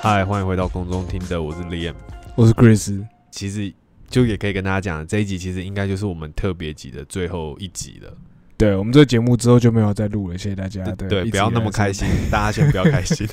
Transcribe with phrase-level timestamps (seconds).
[0.00, 1.92] 嗨，欢迎回到空中听的，我是 Liam。
[2.34, 3.70] 我是 Chris，其实
[4.08, 8.12] 就也可以跟大家讲，这一集其实应该就是我们特别集的最后一集了。
[8.56, 10.84] 对我们这个节目之后就没有再录了，谢谢大家。
[10.92, 13.24] 对不要那么开心，大家先不要开心，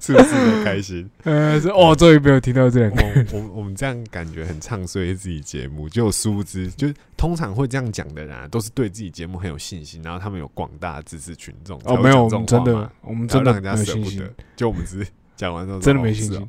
[0.00, 1.08] 是不是很开心？
[1.24, 3.02] 呃，是哦，终于没有听到这两个。
[3.32, 11.80] 我我我们这样感觉很唱衰自己节目，就殊不知，就通常会这样讲的人、啊，都是对自己节目很有信心，然后他们有广大的支持群众。
[11.84, 16.36] 哦，没有，我们真的，我们真的然后让人家没有信心舍不得。，就我们只是讲完之后，真的没信心。
[16.36, 16.48] 哦。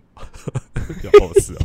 [1.04, 1.64] 有后事哦。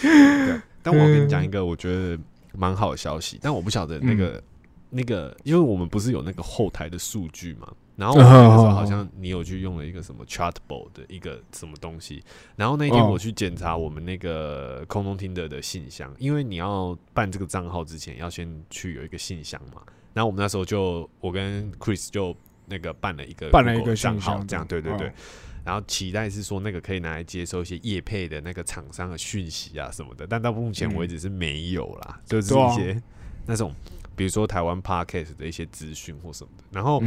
[0.00, 2.16] 对，但我要跟你讲一个我觉得
[2.52, 4.16] 蛮好的消息，但我不晓得那嗯。
[4.16, 4.42] 个、
[4.90, 12.22] 那个，因为我们不是有那个后台的数据嘛，然后我那个时候好像你有去用了一个什么 Chartable 的一个什么东西，
[12.56, 19.80] 然后那一天哦我去检查我们那个空中听的的信箱，因为你要办这个账号之前要先去有一个信箱嘛，
[20.12, 25.12] 然后我们那时候就我跟 Chris 就那个办了一个办了一个账号，这样对对对。
[25.60, 33.02] 哦然后期待是说那个可以拿来接收一些业配的那个厂商的讯息啊什么的，但到目前为止是没有啦，就是一些
[33.46, 33.72] 那种
[34.16, 36.64] 比如说台湾 podcast 的一些资讯或什么的。
[36.72, 37.02] 然后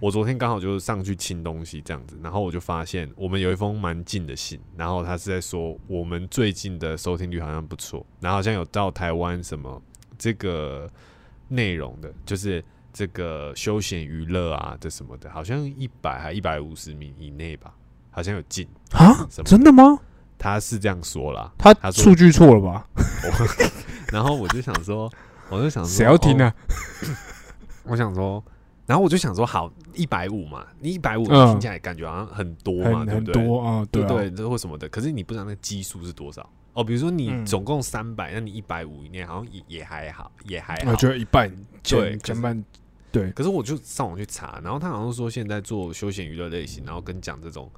[0.00, 9.82] 我昨天刚好就是上去清东西这样子，然后我就发现我们有一封蛮近的信，然后他是在说我们最近的收听率好像不错，然后好像有到台湾什么
[10.18, 10.90] 这个
[11.48, 12.64] 内容的，就是。
[12.96, 17.74] 这个休闲娱乐啊这什么的，好像一百还一百五十米以内吧，
[18.14, 18.66] 好像有进。
[18.92, 19.98] 啊，真的吗？
[20.38, 22.86] 他是这样说啦，他数据错了吧？
[24.12, 25.10] 然后我就想说，
[25.48, 27.08] 我就想说，谁要听呢哦？
[27.84, 28.42] 我想说，
[28.86, 33.32] 然后我就想说，好，一百五嘛，你一百五嗯听起来感觉好像很多嘛，对不对？
[33.44, 36.84] 多啊，对啊，对对，这或什么的，可是你不知道那基数是多少哦。
[36.84, 40.96] 比如说你嗯总共三百、那你一百五以内好像也也还好，也还好我。
[40.96, 41.48] 觉得一半
[41.82, 42.64] 对可是减减半，
[43.10, 47.70] 对，可是我就上网去查，然后他好像说现在做休闲娱乐类型，然后跟讲这种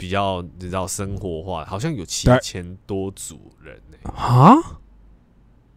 [0.00, 4.56] 比较你知道生活化，好像有七对千多组人呢、啊，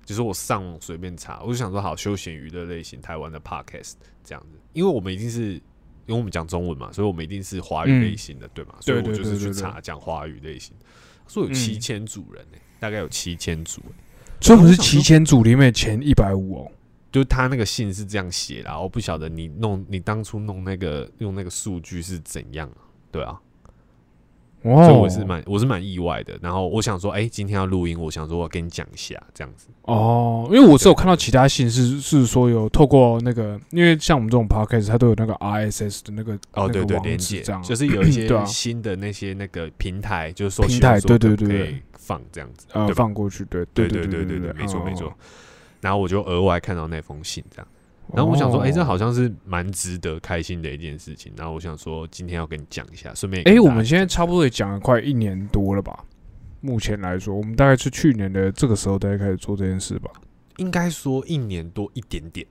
[0.06, 5.56] 就是我上网随便查，我就想说好休闲娱乐类型台湾的 podcast 这样子，因为我们一定是
[6.06, 8.76] 因为我们讲中文嘛，所以我们一定是华语类型的，对吗？
[8.80, 10.74] 所以我就是去查讲华语类型，
[11.28, 13.94] 说有嗯七千组人呢、大概有七千组、欸，
[14.40, 16.72] 所以我们是七千组里面前一百五哦。
[17.12, 22.90] 就是他那个信是这样写啦，我不晓得你弄你当初弄那个用那个数据是怎样啊？
[23.12, 23.40] 对啊，
[24.64, 26.38] 哇所以我是蛮我是蛮意外的。
[26.42, 29.68] 然后我想说，哎、今天要录音，我想说我跟你讲一下这样子。
[29.84, 42.68] 哦，因为我是有看到其他信是是说有透过那个，因为像我们这种 podcast，它都有那个 RSS 的那个哦，对对，连接这样，就是有一些新的那些那个平台，就是说平台对对对对可以放这样子？
[42.96, 45.14] 放过去，对对对对对对，没错没错。
[45.82, 47.68] 然后我就额外看到那封信这样，
[48.12, 51.32] 然后我想说，哎，这哦好像是蛮值得开心的一件事情。
[51.38, 56.04] 然后我想说，今天要跟你讲一下，顺便哎、我们现在差不多也讲了快一年多了吧？
[56.62, 60.10] 目前来说，我们大概是去年的这个时候大概开始做这件事吧。
[60.58, 62.46] 应该说一年多一点点，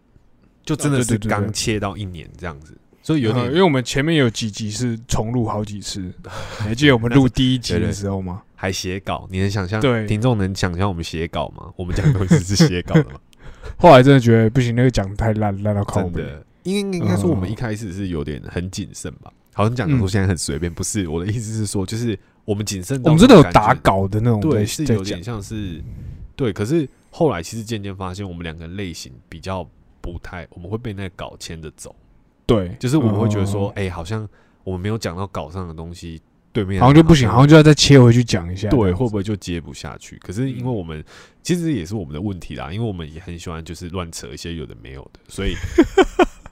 [0.64, 6.12] 就真的是刚切到一年这样子，所以有点因为我们前面有几集是重录好几次，你
[6.58, 8.42] 还记得我们录第一集的时候吗？
[8.54, 9.80] 还写稿，你能想象？
[9.80, 11.72] 对听众能想象我们写稿吗？
[11.76, 13.20] 我们讲的东西是写稿的吗？
[13.78, 19.32] 后来真的觉得不行，那个讲得太烂，烂到靠的，应该应该说我们嗯一开始是有点很谨慎吧。
[19.54, 21.06] 好像讲的说现在很随便，不是。
[21.08, 25.82] 我的意思是说，就是我们谨慎到我们真的有打稿的那种对，是有点，像是
[26.34, 26.52] 对。
[26.52, 29.62] 可是后来其实渐渐发现，我们两个类型比较
[30.00, 31.94] 不太，我们会被那个稿牵着走，
[32.46, 34.26] 对，就是我们会觉得说，嗯哎、好像
[34.64, 36.20] 我们没有讲到稿上的东西，
[36.52, 38.68] 对面好像就不行，好像就要再切回去讲一下。
[38.68, 40.16] 对，会不会就接不下去？
[40.18, 41.02] 可是因为我们、
[41.42, 45.54] 其实也是我们的问题啦，因为我们也很喜欢就是乱扯一些有的没有的，所以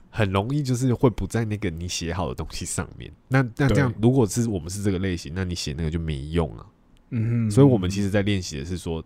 [0.09, 3.11] 很容易就是会不在那个你写好的东西上面。
[3.27, 6.65] 那那这样，如果是我们是这个类型，那你写那个就没用啊。
[7.11, 9.03] 嗯，所以我们其实在练习的是说，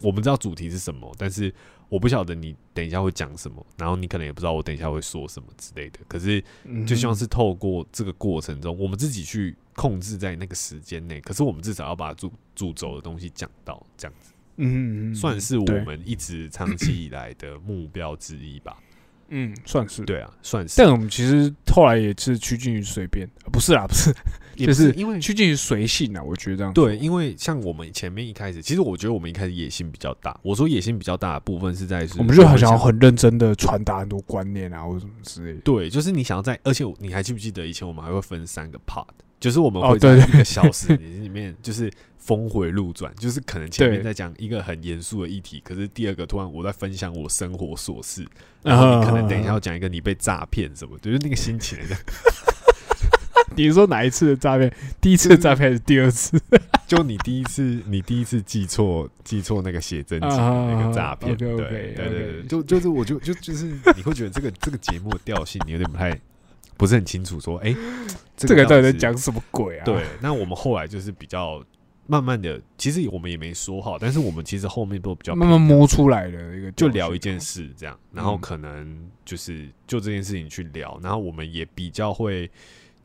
[0.00, 1.54] 我们知道主题是什么，但是
[1.88, 6.00] 我不晓得你等一下会讲什么，然后你可能也不知道我等一下会说什么之类的。
[6.08, 18.76] 可是嗯就希望是透过这个过程中，我们自己去控制在那个时间内，可是我们至少要把主主轴的东西讲到，这样子嗯嗯嗯，算是我们一直长期以来的目标之一吧。
[19.28, 20.04] 嗯算是。
[20.04, 24.14] 对啊，算是但我们其实后来也是趋近于随便，呃不是啦，不是，
[24.54, 30.38] 也就是因为趋近于随性啊，我觉得这样对，因为像我们前面一开始，其实我觉得我们一开始野心比较大。
[30.42, 35.60] 我说野心比较大的部分是在是，我们就很想要很认真的传达很多观念啊，或者什么之类的。
[35.62, 39.06] 对，就是你想要在，而且你还记不记得以前我们还会分三个 part，
[39.44, 48.26] 就是我们哦会在对一个小时 里面就是峰回路转，就是可能前面在讲一个很严肃的议题，可是第二个突然我在分享我生活琐事，
[48.62, 51.96] 然后你可能等一下要讲一个你被诈骗什么，就是那个心情的，
[53.54, 54.72] 你说哪一次的诈骗？
[54.98, 56.40] 第一次的诈骗还是第二次？
[56.88, 66.18] 就你第一次你第一次记错记错那个写真集的那个诈骗，对对对对，就就是我就就就是你会觉得这个这个节目的调性你有点不太
[66.76, 67.74] 不是很清楚，说哎、
[68.36, 69.84] 这这个到底在讲什么鬼啊？
[69.84, 71.64] 对，那我们后来就是比较
[72.06, 77.40] 慢慢的，其实我们也没说好，但是我们其实后面都比较慢慢摸出来的一个，就聊一件。
[77.40, 78.40] 事这样，然后嗯。
[78.40, 82.50] 可能就是就这件事情去聊，然后我们也比较会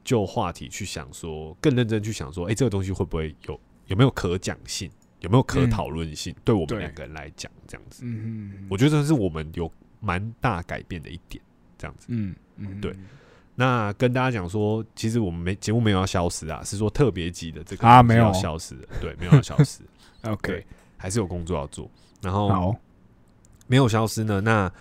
[0.04, 4.90] 就话题去想说，更认真去想说，哎、这个东西会不会有有没有可讲性，
[5.22, 5.70] 有没有可嗯。
[5.70, 11.42] 讨论性，对我们两个人来讲，这样子，嗯嗯，我觉得这是我们有蛮大改变的一点，
[11.78, 12.08] 这样子。
[12.10, 12.94] 嗯嗯对
[13.60, 19.82] 那跟大家讲说，其实我们没节目没有要消失啊，是说特别集的这个啊没有消失，对，没有要消失，，
[20.24, 20.66] OK，
[20.96, 21.92] 还是有工作要做。
[22.22, 22.74] 然后，
[23.68, 24.72] 没有消失呢，那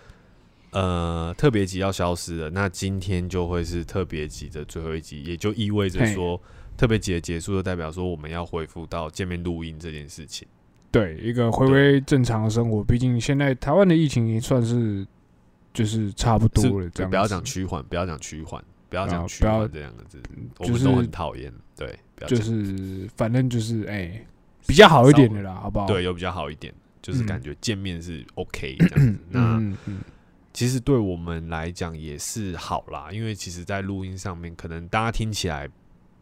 [0.70, 6.40] 呃特别集要消失了，那今天就会是特别集的最后一集，也就意味着说
[6.76, 10.46] 特别集的结束，就代表说我们要恢复到见面录音这件事情。
[10.92, 12.84] 对一个回归正常的生活。
[12.84, 15.04] 毕竟现在台湾的疫情也算是
[15.72, 20.20] 就是差不多是了，这样对不要讲子趋缓，不要讲趋缓，不要啊讲趋缓这两个字，
[20.58, 21.52] 我就是们都很讨厌。
[21.76, 24.24] 对，就是反正就是哎
[24.66, 25.86] 比较好一点的啦，好不好？
[25.86, 29.18] 对，有比较好一点，就是嗯感觉见面是 OK 这样子。
[29.30, 29.98] 那嗯嗯
[30.52, 35.68] 其实对我们来讲也是好啦，因为其实，在录音上面，可能大家听起来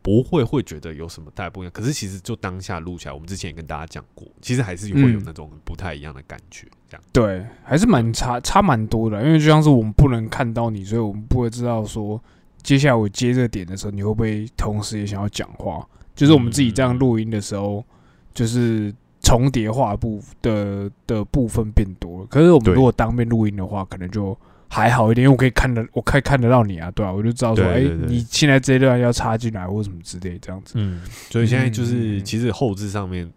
[0.07, 7.03] 不会会觉得有什么太不一样，可是其实就当下录起来，我们之前也跟大家讲过，其实还是会有嗯那种不太一样的感觉，这样。
[7.13, 12.23] 对，还是蛮差差蛮多的，因为就像是我们不能看到你，所以我们不会知道说
[12.63, 15.85] 接下来我接这个点的时候，你会不会同时也想要讲话。
[16.15, 17.85] 就是我们自己这样录音的时候，
[18.33, 22.27] 就是重叠话部的的部分变多了。
[22.27, 24.39] 可是我们如果当面录音的话，可能就
[24.69, 30.75] 还好一点，因为我可以看得，我可以看得到你啊，对啊，我就知道说，哎、对对对你现在这一段要插进来或什么之类这样子。
[30.77, 33.31] 嗯，所以现在就嗯是其实后置上面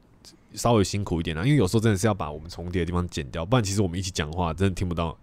[0.54, 5.18] 稍微辛苦一点啦，因为有时候真的是要把我们重叠的地方剪掉，不然其实我们一起讲话真的听不到，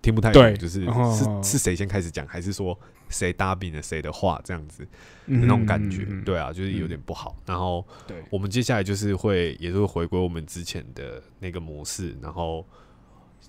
[0.00, 4.86] 听不太懂，就是哦是是谁先开始讲，还是说谁搭饼了谁的话这样子。
[5.26, 7.34] 嗯那种感觉，对啊，就是有点不好。
[7.46, 12.66] 然后对，我们接下来就是会，也是会回归我们之前的那个模式，然后，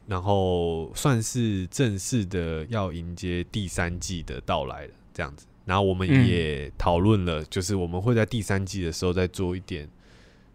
[0.07, 5.45] 然后算是正式的要迎接第三季的到来了，这样子。
[5.65, 9.89] 然后我们嗯也讨论了，就是我们会在第三季的时候再做一点，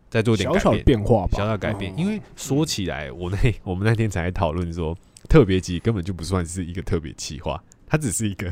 [0.08, 1.92] 再做点小小变，变化吧，小小的改变。
[1.92, 4.96] 哦因为说起来，我那 我们那天才讨论说，
[5.28, 8.46] 特别集根本就不算是一个特别企划，它只是一个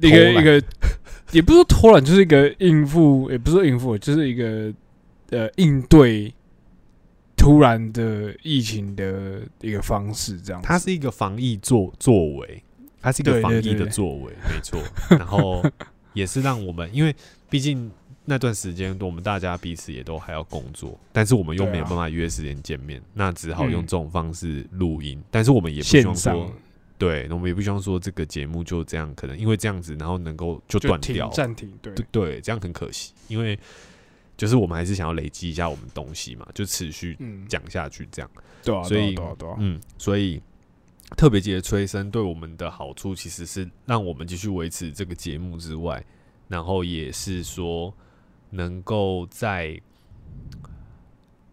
[0.00, 0.62] 一个一个，
[1.32, 4.72] 也不是说偷懒，就是一个应付，也不是说应付，就是一个
[5.28, 6.32] 呃应对
[7.42, 10.68] 突然的疫情的一个方式，这样子。
[10.68, 12.62] 它是一个防疫作作为，
[13.00, 14.80] 它是一个防疫的作为，没错。
[15.10, 15.60] 然后
[16.14, 17.12] 也是让我们，因为
[17.50, 17.90] 毕竟
[18.26, 25.20] 那段时间我们大家彼此也都还要工作，但是我们又没有办法约时间见面，那只好用嗯这种方式录音。
[25.28, 26.52] 但是我们也不希望说，
[26.96, 33.58] 对，我们也不希望说这个节目就这样，可能因为这样子，然后能够就断掉，暂停，对对对，这样很可惜，因为
[34.36, 38.30] 就是我们还是想要累积一下我们东西嘛，就持续嗯，讲下去这样。
[38.64, 40.40] 对啊，所以对啊，对啊，嗯，所以
[41.16, 46.04] 特别节的催生对我们的好处，其实是让我们继续维持这个节目之外，
[46.48, 47.92] 然后也是说
[48.50, 49.80] 能够在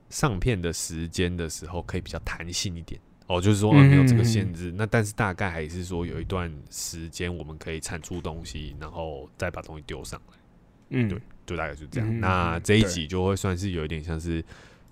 [0.10, 3.00] 上片的时间的时候可以比较弹性一点。
[3.28, 10.38] 哦，就是说、啊没有这个限制，那但是大概还是说有一段时间我们可以产出东西，然后再把东西丢上来，
[10.90, 12.20] 嗯，对就大概是这样。
[12.20, 14.44] 那这一集就会算是有一点像是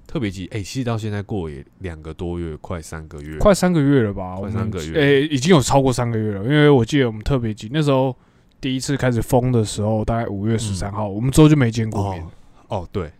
[0.07, 4.35] 特别集，哎、其实到现在过也两个多月，快三个月，快三个月了吧？
[4.37, 6.43] 快三个月欸、已经有超过三个月了。
[6.43, 8.15] 因为我记得我们特别集那时候
[8.59, 12.21] 第一次开始封的时候，大概五月十三号，我们之后就没见过面。
[12.23, 12.31] 嗯哦
[12.69, 13.11] 哦，对，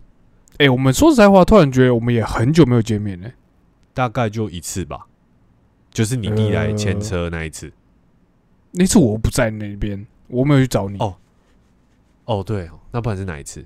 [0.58, 3.30] 哎、我们说实在话，突然觉得我们也很久没有见面了、
[3.94, 5.06] 大概就一次吧，
[5.90, 7.72] 就是你弟来牵车那一次。
[8.72, 10.98] 那次我不在那边，我没有去找你。
[10.98, 11.16] 哦
[12.26, 13.64] 哦，对哦，那不然是哪一次？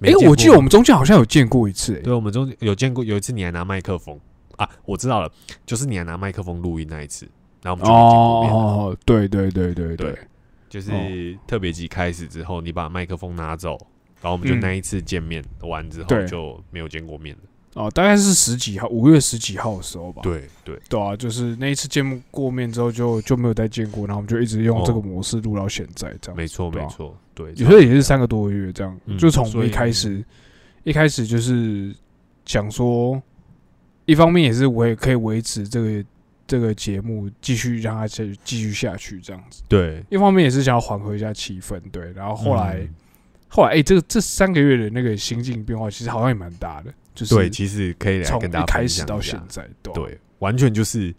[0.00, 4.16] 哎、我记得我们中间好像有见过一次、欸对，我们中有见过有一次你还拿麦克风
[4.58, 5.28] 啊，我知道了，
[5.66, 7.28] 就是你还拿麦克风录音那一次，
[7.62, 8.56] 然后我们就没见过面了。
[8.56, 10.18] 哦，对对对对对对
[10.68, 13.72] 就是特别集开始之后，你把麦克风拿走，
[14.22, 17.42] 然后我们就嗯那一次见面完之后就没有见过面了。
[17.74, 20.22] 哦，大概是十几号，五月十几号的时候吧。
[20.22, 26.36] 对对，对啊，就是那一次见过面之后就就没有再见过，然后我们就一直用这个哦模式录到现在这样。
[26.36, 30.24] 没错啊没错，对，有时候也是三个多月这样，嗯就从一开始
[30.82, 31.94] 一开始就是
[32.44, 33.22] 想说，
[34.04, 36.04] 一方面也是维可以维持这个
[36.48, 40.04] 这个节目继续让它继继续下去这样子，对。
[40.10, 42.12] 一方面也是想要缓和一下气氛，对。
[42.14, 42.94] 然后后来、嗯
[43.52, 51.14] 后来，哎、这个这三个月的那个心境变化其实好像也蛮大的，就是对，其实可以来从跟大家一开始分享一下到现在，对完全就是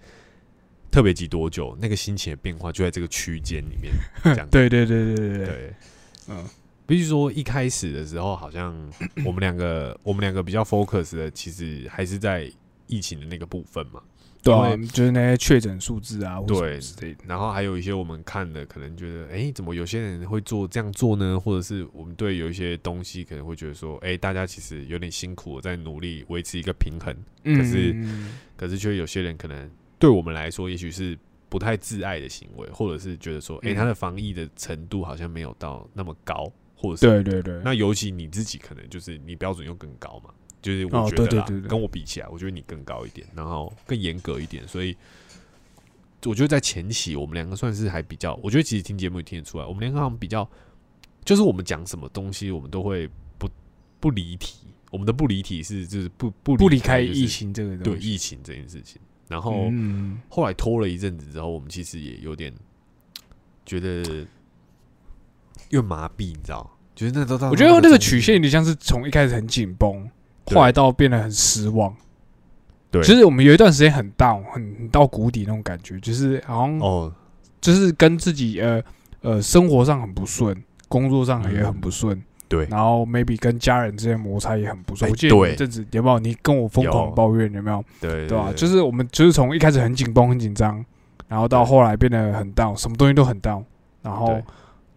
[0.89, 3.93] 特别集多久，那个心情的变化就在这个区间里面，
[4.23, 4.47] 这样。
[4.49, 5.73] 对对对对对对，对，
[6.29, 6.43] 嗯，
[6.87, 8.75] 必须说一开始的时候，好像
[9.23, 12.51] 我们两个我们两个比较 focus 的，其实还是在
[12.87, 14.01] 疫情的那个部分嘛。
[14.43, 21.39] 对啊，就是那些确诊数字啊，对之类的，然后还有一些我们看的，可能觉得，哎、怎么有些人会做这样做呢？
[21.39, 27.57] 或者是我们对有一些东西可能会觉得说，哎、大家其实有点辛苦，在努力维持一个平衡，嗯。
[27.57, 29.69] 可是嗯可是却有些人可能
[29.99, 31.17] 对我们来说，也许是
[31.47, 33.75] 不太自爱的行为，或者是觉得说，哎、嗯。
[33.75, 44.95] 他的防疫的程度好像没有到那么高，或者是对对对，那尤其你自己可能就是你标准又更高嘛，就是哦我觉得跟我比起来，我觉得你更高一点，然后更严格一点，所以
[46.25, 50.47] 我觉得在前期我们两个算是还比较，我觉得其实听节目也听得出来，我们两个好像比较，
[51.25, 53.49] 就是我们讲什么东西，我们都会不
[53.99, 59.67] 不离题，我们的不离题是就是不不不离开疫情这个对疫情这件事情，然后。
[59.71, 62.53] 嗯，后来拖了一阵子之后，我们其实也有点
[63.65, 64.25] 觉得
[65.69, 66.77] 又麻痹，你知道？
[66.93, 70.07] 就是那都到我觉得那个曲线有点像是从一开始很紧绷，
[70.51, 70.55] 对。
[70.55, 71.95] 后来到变得很失望。
[72.91, 77.09] 对，其实我们有一段时间很 down，很很到谷底那种感觉，就是好像哦，
[77.61, 78.83] 就是跟自己呃
[79.21, 85.07] 呃生活上很不顺，工作上也很不顺，对，然后 maybe 跟家人之间摩擦也很不顺。
[85.07, 87.81] 哎我记得有一阵子有没有你跟我疯狂抱怨有没有？
[88.01, 90.83] 对对吧、就是我们就是从一开始很紧绷很紧张，
[91.29, 91.69] 然后到对。
[91.69, 93.63] 后来变得很 down，什么东西都很 down，
[94.01, 94.43] 然后对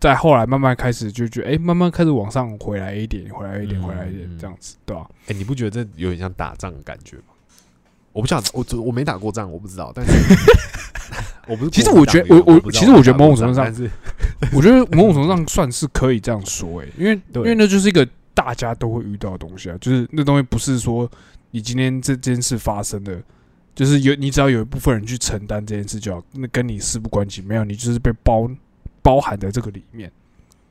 [0.04, 7.32] 再后来慢慢开始就觉得，哎、慢慢开始往上回来一点，回来一点，嗯回来一点嗯，这样子，对吧、哎、你不觉得这有点像打仗的感觉吗？
[8.12, 10.12] 我不晓得，我我没打过仗，我不知道，但是
[11.48, 11.70] 我不。
[11.70, 13.90] 其实我觉得我我其实我觉得某种程度上是
[14.52, 21.10] 我觉得某种程度上算是可以这样说、哎，因为因为那就是一个大家都会遇到的东西啊，就是那东西不是说
[21.50, 23.18] 你今天这件事发生的，
[23.74, 28.46] 就是有你只要有一部分人去承担这件事就好，那跟你事不关己，没有你就是被包
[29.04, 30.10] 包含在这个里面。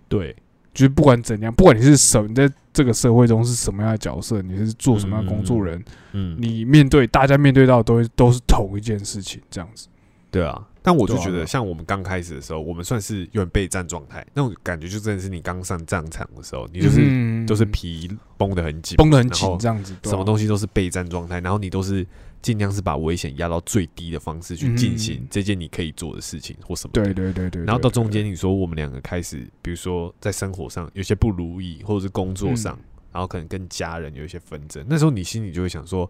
[0.09, 0.35] 对。
[0.73, 5.79] 就是不管怎样，不管你是什你在这个社会中是什么样的角色，你是做什么样的工作人，
[6.13, 9.87] 嗯，你面对大家面对到的都都是同一件事情，这样子。
[10.31, 17.45] 对啊，但我就觉得，像我们刚开始的时候，我们算是有点备战状态，那种感觉就真的是你刚上战场的时候，你就是、嗯。
[17.45, 22.03] 都是皮绷得很紧，绷得很紧，这样子，什么东西都是备战状态，然后你都是
[22.43, 25.27] 尽量是把危险压到最低的方式去进行嗯。
[25.31, 26.91] 这件你可以做的事情或什么。
[26.93, 32.85] 对对对对，然后到中间，你说我们两个开始，比如说在生活上有些不如意，或者是工作上，嗯。
[33.13, 36.09] 然后可能跟家人有一些纷争，那时候你心里就会想说，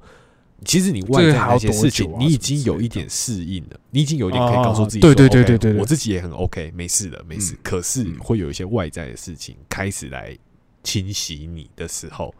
[0.63, 5.81] 其实你外在那些事情你已经有一点适应了，你已经有一点可以告诉自己对对对对对对。
[5.81, 7.55] 我自己也很 OK，没事的，没事。
[7.55, 7.57] 嗯。
[7.61, 10.33] 可是嗯会有一些外在的事情开始来
[10.81, 12.33] 侵袭你的时候，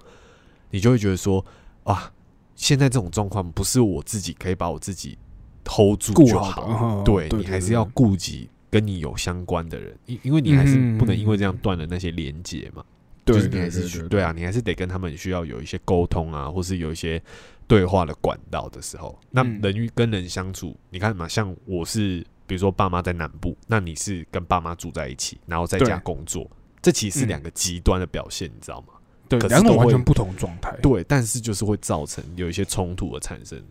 [0.71, 1.45] 你就会觉得说，
[1.83, 2.12] 啊，
[2.55, 5.17] 现在这种状况不是我自己可以把我自己
[5.65, 7.01] hold 住就好。
[7.03, 12.83] 对你还是要顾及跟你有相关的人，因因为你还是不能因为这样断了那些连接嘛。
[13.25, 17.21] 对就是你还是去对啊，，你还是得跟他们需要有一些沟通啊，或是有一些
[17.67, 19.61] 对话的管道的时候，那嗯。
[19.61, 26.45] 人与跟人相处，你看嘛，像我是比如说爸妈在南部，那你是跟爸妈住在一起，然后在家工作，
[26.81, 27.27] 这其实是嗯。
[27.29, 28.87] 两个极端的表现，你知道吗？
[29.29, 30.75] 对，两种完全不同状态。
[30.81, 33.61] 对，但是就是会造成有一些冲突而产生，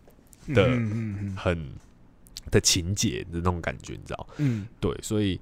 [0.53, 0.67] 的
[1.37, 1.71] 很
[2.51, 4.27] 的情节的那种感觉，你知道？
[4.37, 5.39] 嗯，对，所以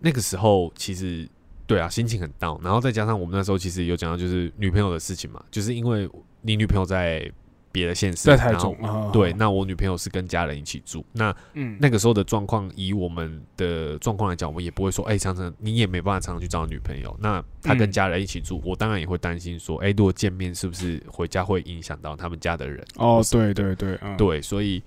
[0.00, 1.28] 那个时候其实
[1.66, 6.08] 对啊，心情很 down，然后再加上我们那时候其实有讲到就是女朋友的事情嘛，就是因为
[6.40, 7.30] 你女朋友在
[7.72, 17.16] 别的县市，在台中啊，对，那我女朋友是跟家人一起住，那嗯那个时候的状况，以我们的状况来讲，我们也不会说，哎、常常你也没办法常常去找女朋友。
[17.18, 22.84] 那她跟嗯家人一起住，我当然也会担心说，哎、如果见面是不是回家会影响到他们家的人？
[22.96, 24.82] 哦对对对，嗯，对，所以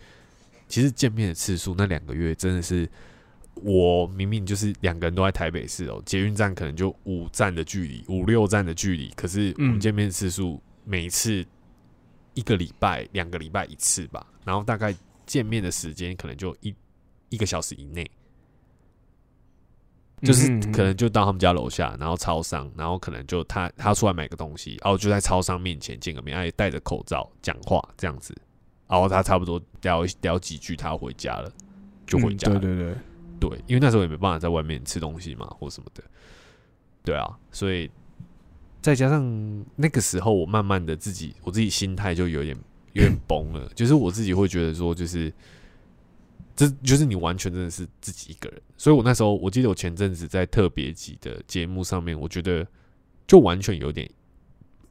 [0.68, 2.88] 其实见面的次数那两个月真的是，
[3.56, 11.46] 我明明就是两个人都在台北市哦，捷运站可能就五站的距离，五六站的距离，可是我们嗯见面次数每一次
[12.36, 16.74] 一个礼拜、两个礼拜一次吧，然后大概见面的时间可能就一
[17.30, 18.10] 一个小时以内。
[20.22, 28.34] 就是可能就到他们家楼下，然后超商，然后可能就他他出来买个东西，然后就在超商面前见个面，哎，戴着口罩讲话这样子，
[28.88, 31.51] 然后他差不多聊聊几句，他要回家了，
[32.08, 32.58] 就回家了。
[32.58, 32.96] 嗯对对
[33.39, 36.01] 对，对，因为那时候也没办法在外面吃东西嘛，或什么的。
[37.04, 37.92] 对啊，所以
[38.86, 42.56] 再加上那个时候，我慢慢的自己，我自己心态就有点
[42.94, 45.34] 有点崩了， 就是我自己会觉得说，就是
[46.56, 48.62] 这就是你完全真的是自己一个人。
[48.77, 52.63] 所以我那时候，我记得我前阵子在特别集的节目上面，我觉得
[53.25, 54.08] 就完全有点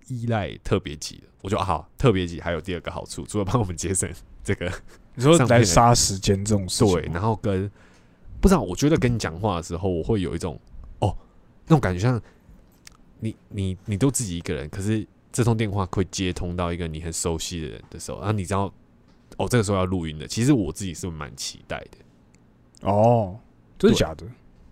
[0.09, 1.31] 依赖特别集了。
[1.41, 4.11] 我就啊，好，特别集还有第二个好处，除了帮我们节省
[4.43, 4.67] 这个
[5.15, 7.71] 你说上片的来杀时间这种事情，对，然后跟
[8.41, 10.61] 不知道，我觉得跟你讲话的时候，我会有一种
[10.99, 11.17] 哦，
[11.67, 12.21] 那种感觉像
[13.25, 18.71] 你你你都自己一个人，可是这通电话会接通到一个你很熟悉的人的时候，然后你知道
[19.39, 20.29] 哦，这个时候要录音的。
[20.29, 21.97] 其实我自己是蛮期待的，
[22.89, 23.39] 哦，
[23.79, 24.27] 真的假的？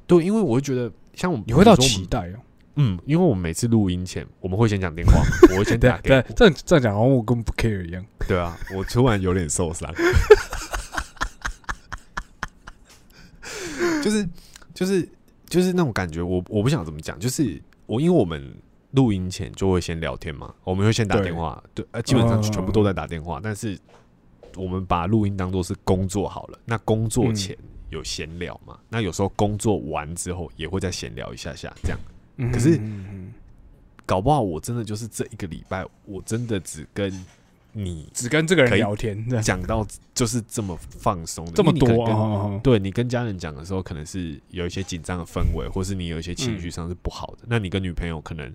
[0.06, 2.38] 对，因为我会觉得像我们你会到期待哦？
[2.76, 8.04] 嗯，因为我们每次录音前，我们会先讲电话，我会先 对打给对，这样这样讲，好像我根本不 care 一样。
[8.28, 9.90] 对啊，我突然有点受伤，
[14.02, 14.28] 就是
[14.74, 15.08] 就是
[15.46, 18.54] 就是那种感觉，我我不想怎么讲，就是我因为我们
[18.92, 23.78] 录音前就会先聊天嘛，我们会先打对电话，对，呃，基本上嗯全部都在打电话，但是
[24.56, 27.56] 我们把录音当做是工作好了，那工作嗯前
[27.90, 31.98] 有闲聊嘛，那有时候工作完之后也会再闲聊一下下，这样。
[32.36, 32.80] 嗯可是
[34.06, 37.12] 搞不好我真的就是这一个礼拜，我真的只跟
[37.72, 42.60] 你只跟这个人聊天，讲到就是这么放松的，这么多？
[42.62, 47.38] 对你跟家人讲的时候，可能是有一些紧张的氛围，或是你有一些情绪上是不好的。
[47.46, 48.54] 那你跟女朋友可能，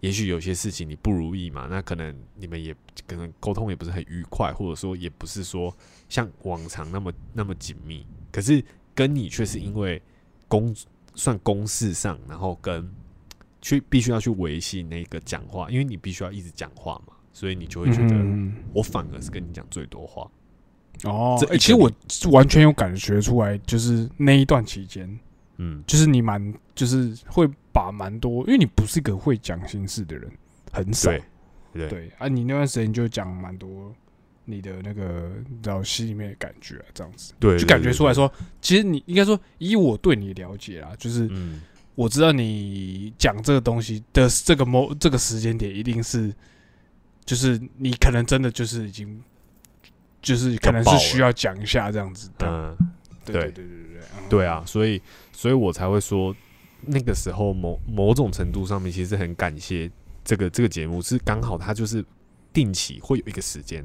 [0.00, 2.74] 也许有些事情你不如意嘛，那可能你们也
[3.06, 5.74] 可能沟通也不是很愉快，或者说也不是说
[6.08, 8.06] 像往常那么那么紧密。
[8.30, 10.00] 可是跟你却是因为
[10.48, 10.74] 公
[11.14, 12.90] 算公事上，然后跟
[13.60, 18.16] 去必须要去维系那个讲话，因为你必须要一直讲话嘛，所以你就会觉得
[18.72, 20.22] 我反而是跟你讲最多话。
[21.04, 25.18] 嗯哦这，一欸其实我是完全有感觉出来，就是那一段期间，
[25.56, 30.30] 嗯，就是你蛮就是会把蛮多，因为你不是一个会讲心事的人，
[30.70, 31.10] 很少。
[31.72, 33.92] 对啊，你那段时间就讲蛮多
[34.44, 38.30] 你的那个你知道心里面的感觉啊，这样子对，就感觉出来，说，
[38.60, 41.62] 其实你应该说以我对你了解啊，就是嗯。
[41.94, 46.34] 我知道你讲这个东西的这个某这个时间点，一定是
[47.24, 49.22] 就是你可能真的就是已经
[50.20, 52.46] 就是可能是需要讲一下这样子的。
[52.46, 52.76] 嗯，
[53.24, 53.52] 对对对。
[53.52, 54.28] 对对对，嗯。
[54.28, 55.00] 对啊，所以，
[55.32, 56.34] 所以我才会说，
[56.86, 59.90] 那个时候某某种程度上面，其实很感谢
[60.24, 62.04] 这个这个节目，是刚好它就是
[62.52, 63.84] 定期会有一个时间，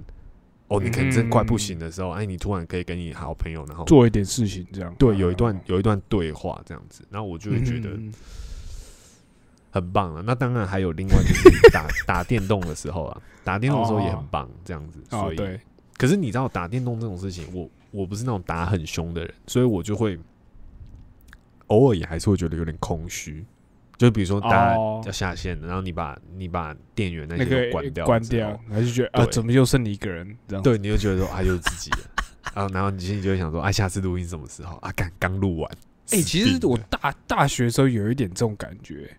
[0.67, 4.93] 哦，你可能真快不行的时候，哎，你突然可以跟你好朋友，然后做一点事情这样。
[4.97, 8.11] 对有一段嗯有一段对话这样子，然后我就会觉得嗯
[9.81, 10.21] 很棒了。
[10.21, 15.59] 那当然还有另外就是打打电动的时候啊， 打电动的时候也很棒，这样子，所以哦对，
[15.97, 20.19] 可是你知道打电动这种事情，我我不是那种打很凶的人，所以我就会
[21.67, 23.45] 偶尔也还是会觉得有点空虚。
[23.97, 30.61] 就比如说大家哦要下线了，然后你把你把电源那那个关掉，关掉，，还是觉得啊，怎么又剩你一个人这样？
[30.61, 31.97] 对，你就觉得说啊，又是自己了，
[32.53, 34.91] 然后然后你心里就会想说，啊，下次录音什么时候啊？
[34.95, 35.71] 刚刚录完，
[36.11, 39.09] 哎，其实我大大学的时候有一点这种感觉，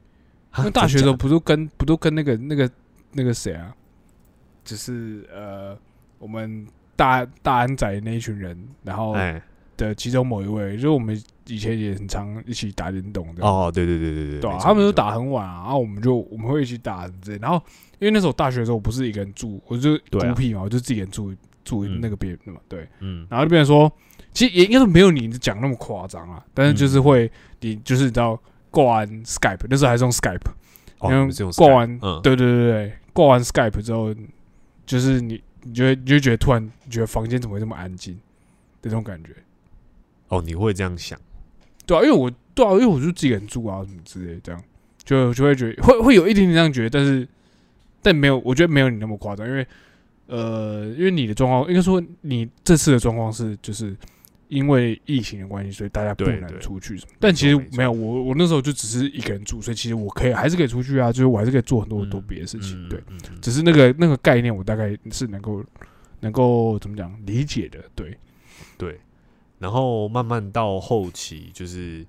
[0.59, 2.71] 啊因为大学的时候不都跟不都跟那个那个
[3.13, 3.75] 那个谁啊，
[4.65, 5.77] 就是呃，
[6.19, 6.67] 我们
[6.97, 9.41] 大大安仔那一群人，然后假
[9.77, 11.17] 的其中某一位，就是我们
[11.47, 17.37] 以前也很常一起打电动的，哦，对对对对对，对啊，他们都打很晚啊，然后我们就我们会一起打这。
[17.37, 17.63] 然后
[18.01, 21.33] 因为那时候大学的时候，我不是一个人住，我就孤僻嘛，我就自己一个人住
[21.65, 22.89] 住嗯那个别的嘛，对。
[22.99, 23.91] 嗯，然后就变成说，
[24.33, 28.37] 其实也应该是没有你讲那么夸张啊，但是就是会，你就是你知道
[28.71, 30.51] 挂完 Skype 那时候还是用 Skype，
[30.99, 34.15] 哦，因为你们是用挂完嗯，对对对对，挂完 Skype 之后，
[34.87, 38.21] 就是你你就会你就觉得突然觉得房间怎么会这么安静的
[38.85, 39.31] 那种感觉。
[40.29, 41.19] 哦，你会这样想，
[41.87, 44.63] 对啊，因为我对啊，因为我就自己人住啊，什么之类的，这样。
[45.05, 47.27] 就就会觉得会会有一点点这样觉得，但是
[48.03, 49.67] 但没有，我觉得没有你那么夸张，因为
[50.27, 53.97] 呃，因为你的状况，应该说你这次的状况是就是
[54.49, 57.13] 因为疫情的关系，所以大家不能出去什么。
[57.21, 65.65] 但其实没有，我我那时候就只是一个人住，所以其实我可以还是可以出去啊，就是我还是可以做很多很多嗯别的事情，对。，嗯嗯嗯只是那个那个概念，我大概是能够
[66.21, 68.19] 能够怎么讲理解的，对，
[68.77, 68.99] 对，
[69.59, 72.05] 然后慢慢到后期就是，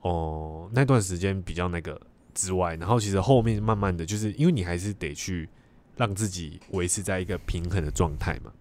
[0.00, 2.00] 哦、那段时间比较那个
[2.34, 5.48] 之外，然后其实后面慢慢的就是因为你还是得去
[5.96, 8.52] 让自己维持在一个平衡的状态嘛，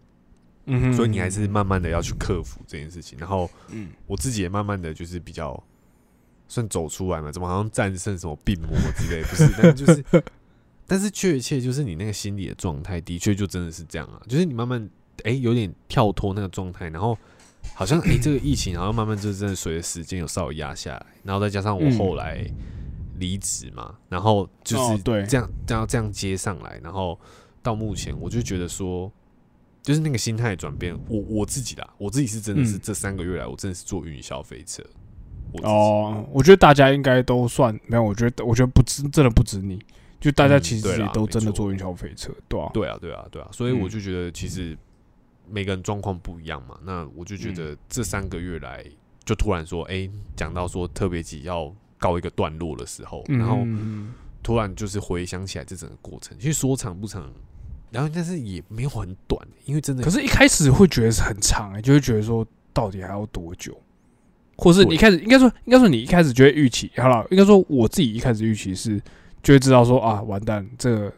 [0.65, 3.17] 嗯所以你还是慢慢的要去克服这件事情。
[3.19, 5.61] 然后嗯我自己也慢慢的就是比较
[6.47, 7.31] 算走出来嘛？
[7.31, 9.23] 怎么好像战胜什么病魔之类？
[9.23, 10.03] 不是，但就是，
[10.85, 14.21] 但是确切就是你那个心理的状态，的确就真的是这样啊。
[14.27, 14.89] 就是你慢慢
[15.23, 17.17] 哎、有点跳脱那个状态，然后
[17.73, 22.45] 好像哎、这个疫情，好像慢慢就真的随着时间有稍微压下来，然后再加上我嗯后来
[23.17, 27.17] 离职嘛，然后就是哦对这样这样这样接上来，然后
[27.63, 29.11] 到目前我就觉得说。
[29.81, 32.79] 就是那个心态转变，我我自己啦，我自己是真的是嗯。
[32.83, 34.83] 这三个月来，我真的是坐云霄飞车。
[35.53, 39.83] 我哦，我觉得大家应该都算没有，我觉得我觉得不止，真的不止你，
[40.19, 44.77] 就大家嗯其实也都真的坐云霄飞车，对啊，对啊，对啊，对啊，所以我嗯就觉得其实
[45.49, 46.77] 每个人状况不一样嘛。
[46.83, 48.85] 那我就觉得这三个月来，
[49.25, 54.13] 就突然说，哎、讲到说特别集要告一个段落的时候，嗯然后嗯。
[54.43, 57.31] 突然就是回想起来这整个过程，其实说长不长，
[57.91, 63.79] 然后但是也没有很短，因为真的可是一开始会觉得是很长、欸，就会觉得说到底还要多久，
[64.57, 68.99] 或是你一开始应该说应该说你一开始就会预期，好了，应该说我自己一开始预期是
[69.43, 71.13] 就会知道说啊，完蛋，这个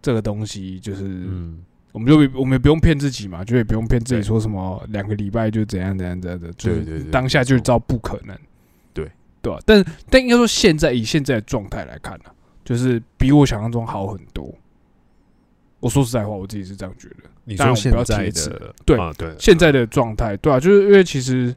[0.00, 1.04] 这个东西就是。
[1.04, 6.70] 嗯，我们就我们也不用骗自己嘛，就也不用骗自己说什么两个礼拜就怎样怎样怎样的，就
[7.10, 8.36] 当下就知道不可能，
[8.92, 12.24] 对对吧、但但应该说现在以现在的状态来看呢、
[12.64, 14.54] 就是比我想象中好很多。
[15.86, 17.16] 我说实在话，我自己是这样觉得。
[17.44, 21.54] 你说现在的对啊，对，现在的状态，对啊，就是因为其实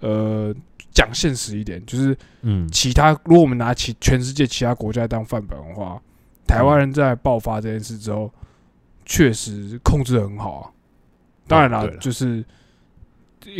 [0.00, 0.54] 呃
[0.90, 6.00] 讲现实一点，就是嗯其他如果我们拿其全世界其他国家当范本的话，
[6.46, 8.32] 台湾人在爆发这件事之后，
[9.04, 10.70] 确实控制的很好啊。
[11.46, 12.42] 当然啦，哦对啦就是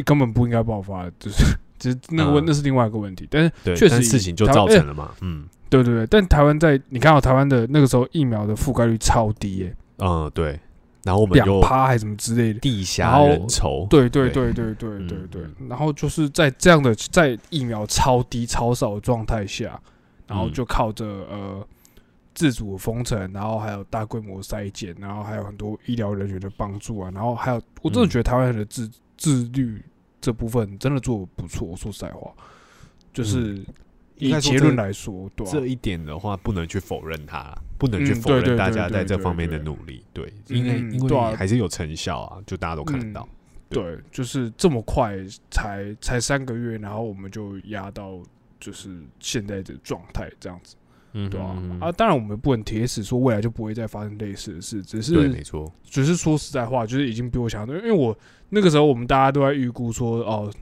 [0.04, 1.44] 根本不应该爆发，就是
[1.78, 3.28] 只是那个问、嗯那是另外一个问题。
[3.30, 10.58] 但是，确实事情就造成了嘛，嗯对对对，但台湾在你看到台湾的那个时候疫苗的覆盖率超低耶、嗯对。
[11.04, 12.60] 然后我们有趴还是什么之类的。
[12.60, 13.48] 地下人
[13.88, 14.74] 对对对对。
[14.74, 19.80] 对对对然后就是在这样的在疫苗超低超少的状态下
[20.26, 21.66] 然后就靠着呃
[22.34, 29.82] 自主封城然后还有大规模筛检然后还有很多医疗人员的帮助啊然后还有我真的觉得台湾人的自自律
[30.20, 32.32] 这部分真的做的不错我说实在话。
[33.12, 33.64] 就是
[34.16, 40.04] 以结论来说对这一点的话不能去否认它不能去否认大家在这方面的努力。
[40.12, 43.26] 对，因为嗯因为还是有成效啊，就大家都看得到。
[43.70, 45.16] 对，就是这么快
[45.50, 48.18] 才才三个月，然后我们就压到
[48.58, 50.74] 就是现在的状态这样子。
[51.12, 58.16] 嗯对啊，嗯啊，当然我们不能铁死说未来就不会再发生类似的事，只对，是没错，只是说实在话，就是已经比我想象中，因为我
[58.50, 60.52] 那个时候我们大家都在预估说，哦，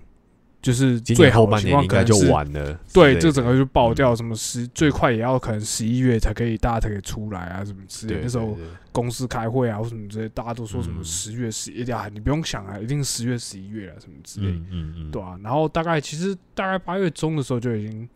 [0.62, 2.78] 就是最好的情况可能就是完了。
[2.92, 8.20] 对，这整个就爆掉，嗯什么十最快也要可能十一月才可以，大家才可以出来啊，什么之类的。
[8.22, 8.56] 那时候
[8.90, 14.48] 公司开会啊或什么之类，大家都说什么嗯十月十一啊，你不用想啊，一定十月十一月啊什么之类。
[14.48, 18.08] 嗯嗯嗯，对啊，然后大概其实大概八月中的时候就已经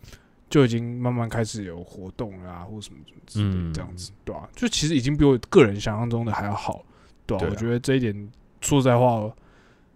[0.49, 6.85] 就已经慢慢开始有活动了啊，或什么什么之类这样子，对啊，就其实已经比我个人想象中的还要好，
[7.27, 8.13] 对啊，对啊我觉得这一点
[8.61, 9.31] 说实在话，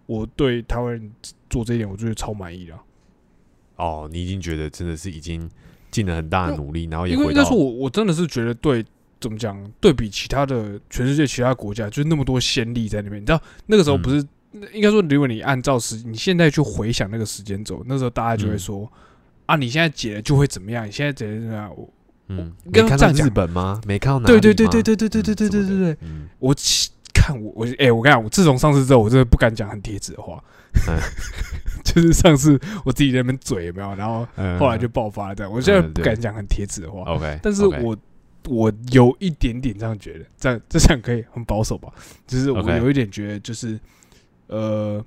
[0.05, 1.11] 我对台湾人
[1.49, 2.81] 做这一点，我觉得超满意的啊。
[3.77, 5.49] 哦，你已经觉得真的是已经
[5.91, 8.85] 尽了很大的努力，然后也因为回应该说我我真的是觉得对。
[9.17, 9.57] 怎么讲？
[9.79, 13.19] 对比其他的全世界其他国家，就是那么多先例在那边。
[13.19, 14.17] 你知道那个时候不是、
[14.71, 18.91] 应该说，如果你按照时，你现在去回想那个时间轴，那时候大家就会嗯说、
[19.47, 20.85] 啊，你现在解了就会怎么样？
[20.85, 21.73] 你现在解了怎么样？
[21.75, 21.89] 我
[22.27, 23.81] 嗯，我没看到日本吗？
[23.87, 26.84] 没看到哪对对对对对对对嗯对对对对对，嗯我其
[27.25, 30.43] 看我我哎、我跟你讲，我自从上次之后，我真的不敢讲很贴纸的话，
[30.87, 30.99] 嗯。
[31.85, 37.95] 就是上次我自己在那边嘴有没有，然后嗯后来就爆发了这样，我现在不敢讲很贴纸的话，OK，但是我
[38.49, 41.89] 我有一点点这样觉得，这样这样可以很保守吧？
[42.27, 43.79] 就是我有一点觉得，就是
[44.47, 45.03] 呃，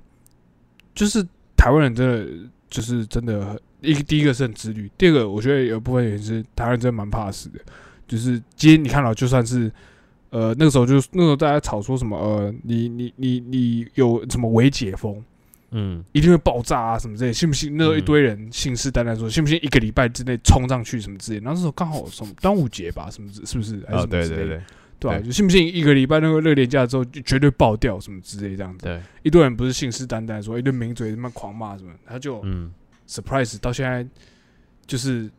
[0.95, 1.21] 就是
[1.55, 7.59] 台湾人真的就是真的一第一个是很自律，第二个我觉得有部分原因是台湾人真的蛮怕死的，
[8.07, 9.71] 就是今天你看到就算是。
[10.31, 15.23] 呃，那个时候就那时候大家吵说什么呃，你你你你有什么伪解封，
[15.71, 17.75] 嗯一定会爆炸啊什么之类，信不信？
[17.75, 21.39] 那时候一嗯堆人信誓旦旦说，信不信一个礼拜之内冲上去什么之类。
[21.39, 23.83] 然后那时候刚好什么端午节吧，什么之是不是？
[23.87, 24.35] 还是哦什么之类的？
[24.35, 24.61] 对对对
[24.99, 28.85] 对啊，就信不信一个礼拜那个热廉价之后就绝对爆掉什么之类这样子。
[28.85, 32.71] 对，一堆人不是信誓旦旦说一堆名嘴他妈狂骂什么，他就嗯
[33.07, 34.05] surprise 到现在
[34.85, 35.31] 就是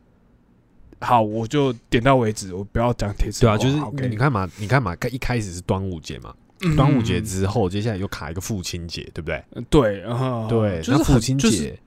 [1.01, 3.41] 好，我就点到为止，我不要讲贴纸。
[3.41, 3.75] 对啊，就是
[4.07, 6.75] 你看嘛，你看嘛，一开始是端午节嘛，嗯。
[6.75, 9.43] 端午节之后，接下来又卡一个父亲节，对不对？
[9.55, 11.79] 嗯对，嗯对，就是很那父亲节，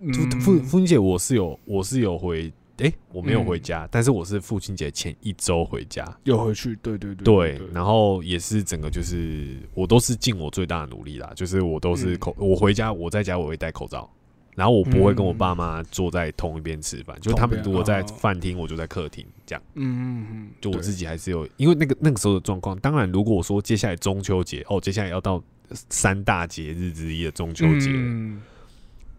[0.00, 3.62] 嗯父父父亲节我是有我是有回，诶，我没有回嗯。
[3.62, 12.18] 家，但是我是父亲节前一周回家，又回去，对对对对，然后也是整个就是我都是尽我最大的努力啦，就是我都是嗯。
[12.18, 14.10] 口，我回家我在家我会戴口罩，
[14.56, 19.62] 然后我不会跟我嗯爸妈坐在同一边吃饭，就他们如果在饭厅，我就在客厅这样。
[19.74, 22.76] 嗯嗯嗯，就我自己还是有，因为那个那个时候的状况。
[22.80, 25.40] 当然，如果我说接下来中秋节哦，接下来要到
[25.70, 27.90] 三大节日之一的中秋节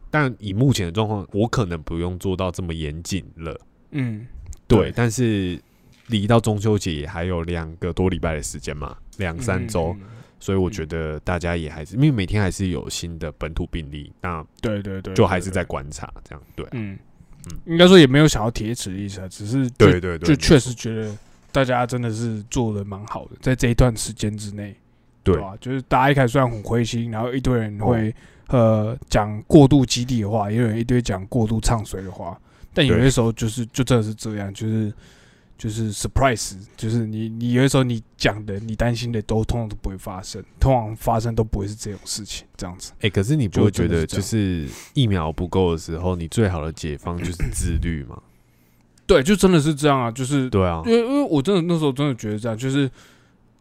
[0.09, 3.59] 但以目前的状况，我可能不用做到这么严谨了。
[3.91, 4.25] 嗯，
[4.67, 5.59] 对，但是
[6.07, 9.95] 离到中秋节也还有两个多礼拜的时间嘛，两三周，
[10.39, 16.43] 所以我觉得大家也还是，因为每天还是有新的本土病例，那对对对，就还是在观察这样。
[16.55, 16.97] 对，嗯。
[17.49, 17.57] 嗯。
[17.65, 21.15] 应该说也没有想要铁齿的意思啊，只是对对对，就确实觉得
[21.51, 24.75] 大家真的是做的蛮好的，在这一段时间之内，
[25.23, 25.35] 对。
[25.37, 28.13] 吧、就是大家一开始虽然很灰心，然后一堆人会、哦
[28.49, 32.39] 呃讲过度激励的话，也有人一堆讲过度唱衰的话，
[32.73, 34.89] 但有些时候就是就真的是这样，就是
[35.57, 42.91] 就是 surprise，就是你你有的时候你讲的你担心的都通常都不会发生，通常发生都不会是这种事情，这样子。
[43.01, 48.21] 哎、可是你不会觉得，就是疫苗不够的时候，你最好的解放就是自律吗？
[49.07, 52.89] 对，就真的是这样啊，就是对啊因，为因为我真的那时候真的觉得这样，就是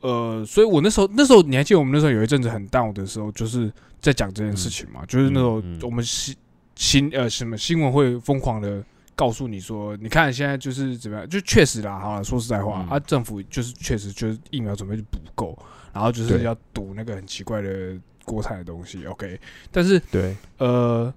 [0.01, 6.35] 呃，所以我那时候那时候你还记得我们那时候有一阵子很 down 的时候，就是在讲这件事情嘛，就是那时候我们新
[6.75, 8.85] 新呃什么新闻会疯狂的
[9.17, 15.59] 告诉你说，你看现在就是怎么样，就确实啦，好了，说实在话、嗯啊，政府就是确实就是疫苗准备就不够，
[15.93, 19.41] 然后就是要赌那个很奇怪的国产的东西，OK，
[19.73, 21.13] 但是对，呃，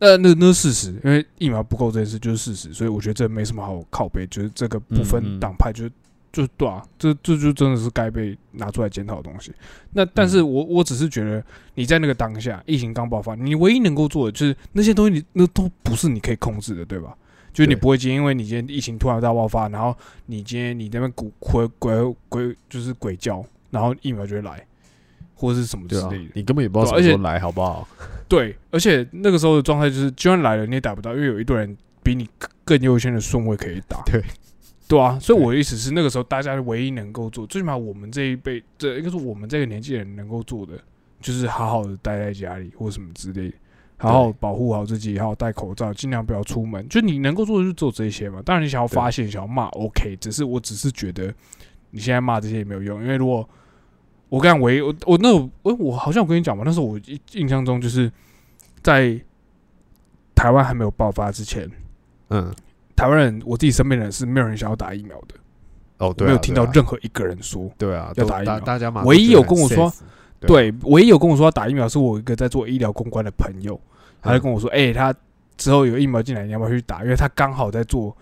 [0.00, 5.92] 那那那事实，因为疫苗不够这件事就是事实，所以我觉得这没什么好靠背，就是这个不嗯分嗯党派，就是
[6.32, 9.52] 就对啊，这这就真的是该被拿出来检讨的东西。
[9.92, 11.40] 那但是我我只是觉得
[11.74, 17.16] 你在那个当下，疫情刚爆发，你唯一能够做的就是那些东西你，那都不是你可以控制的，对吧？
[17.56, 24.62] 就是你不会今天因为你今天疫情突然大爆发，然后你今天你那边鬼鬼鬼鬼就是鬼叫，然后疫苗就会来，
[25.34, 26.32] 或者是什么之类的，。
[26.34, 27.88] 你根本也不知道什么时候来，好不好？
[28.28, 34.02] 对，而且那个时候的状态就是，就算来了你也打不到，因为有一堆人比你更更优先的顺位可以打。
[34.04, 34.22] 对，
[34.86, 40.74] 对啊，所以我的意思是，那个时候大家唯一能够做，最起码我们这一辈，这应该是我们这个年纪人能够做的，
[41.22, 43.54] 就是好好的待在家里或什么之类的，
[43.98, 46.86] 好好保护好自己，好好戴口罩，尽量不要出门。
[46.88, 48.42] 就你能够做的就做这些嘛。
[48.44, 51.32] 当然，你想要发泄、想要骂，OK，只是我只是觉得
[51.90, 53.48] 你现在骂这些也没有用，因为如果
[54.28, 58.10] 我刚唯一我我那我我我好像我跟你讲嘛，那时候我印印象中就是
[58.82, 59.18] 在
[60.34, 61.70] 台湾还没有爆发之前，
[62.28, 62.54] 嗯，
[62.94, 65.34] 台湾人我自己身边的人是没有人想要打疫苗的，
[65.98, 67.70] 哦，对啊，没有听到任何一个人说。
[67.78, 69.90] 对啊，要打疫苗大大家，唯一有跟我说，
[70.40, 73.80] 对唯一有跟我说要打疫苗是我一个在做医疗公关的朋友，
[74.20, 75.14] 他就跟我说，哎、他
[75.56, 77.02] 之后有疫苗进来，你要不要去打？
[77.02, 78.14] 因为他刚好在做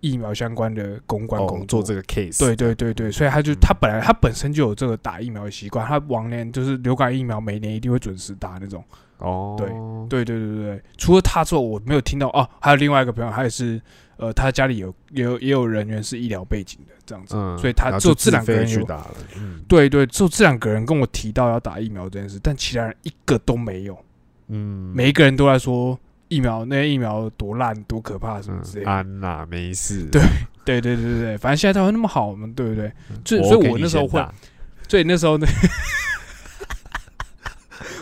[0.00, 1.82] 疫苗相关的公关工哦，作。
[1.82, 8.84] 做这个 case，对对对对，所以他就嗯他本来他本身就有这个打疫苗的习惯，他往年就是流感疫苗每年一定会准时打那种。
[9.18, 13.80] 哦，对对对对对，除了他之后，我没有听到哦，还有另外一个朋友，他也是
[14.22, 23.98] 呃，他家里有也有也有人员是医疗背景的这样子，嗯，所以他就这两个人去打了，嗯对对，就这两个人跟我提到要打疫苗这件事，但其他人一个都没有，
[24.46, 28.90] 嗯，每一个人都在说疫苗那些疫苗多烂多可怕什么之类嗯的。
[28.92, 30.22] 安啦，没事，对
[30.64, 32.92] 对对对对对，反正现在台湾那么好，我们对不对？
[33.24, 34.24] 所以所以我那时候会
[34.86, 35.44] 所以那时候呢，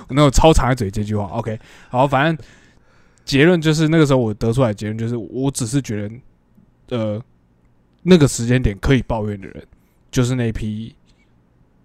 [0.09, 2.47] 我那种超长的嘴这句话，OK，好，反正
[3.31, 6.09] 结论就是那个时候我得出来的结论就是，我只是觉
[6.89, 7.23] 得，呃，
[8.03, 9.65] 那个时间点可以抱怨的人，
[10.11, 10.93] 就是那批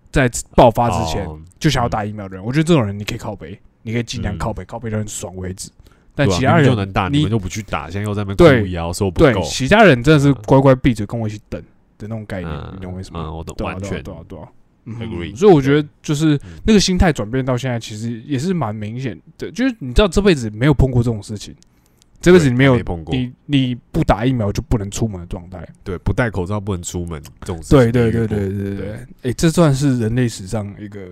[0.10, 2.43] 在爆发之前哦就想要打疫苗的人。
[2.43, 5.69] 我觉得这种人你可以靠背，你可以尽量嗯靠背，靠背到很爽为止。
[6.15, 11.62] 但其他人就能打，你你们就不去打，现在又在那对边哭摇说不对够，其他人真的是嗯乖乖闭嘴跟我一起等
[11.99, 13.21] 的那种概念，嗯你懂我意思吗？
[13.23, 14.47] 嗯，我懂，完全对啊对啊。
[14.86, 16.60] 嗯 agree 所以我觉得就是嗯。
[16.63, 19.52] 那个心态转变到现在，其实也是蛮明显的。
[19.52, 21.56] 就是你知道这辈子没有碰过这种事情，
[22.21, 25.67] 这辈子你没有没碰过，你你不打疫苗就不能出门的状态。
[25.84, 31.08] 对，不戴口罩不能出门这种事情对对对对对对，哎，这算是人类史上一个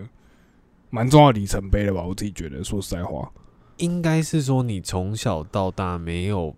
[0.89, 2.03] 蛮重要的里程碑了吧？
[2.03, 3.31] 我自己觉得，说实在话，
[3.77, 6.55] 应该是说你从小到大没有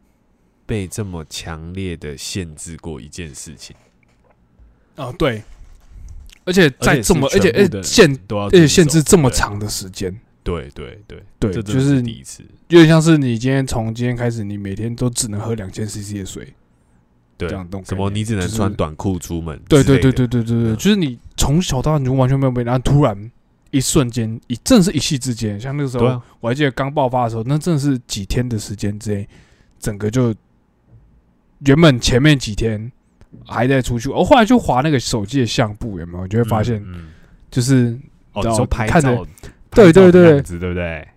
[0.66, 3.76] 被这么强烈的限制过一件事情，
[4.96, 5.44] 啊对，
[6.46, 16.54] 而且在这么而且而且限而且限制这么长的时间，对对对对，这就是第一次，有点像是你今天从今天开始，你每天都只能喝两千 CC 的水，
[17.38, 23.32] 对这样动什么你只能穿短裤出门，对对对对，对对对，嗯就是你从小到大你就完全没有被，然后突然
[23.72, 29.28] 一瞬间，一正是一夕之间，像那个时候啊，我还记得刚爆发的时候，那真的是几天的时间之内，
[29.80, 30.34] 整个就
[31.66, 32.92] 原本前面几天
[33.46, 36.24] 还在出去，我、后来就划那个手机的相簿，有没有？
[36.24, 36.84] 你就会发现
[37.52, 37.98] 就是
[38.34, 39.26] 哦，知道你说拍看着照，
[39.72, 41.08] 对对对对不对？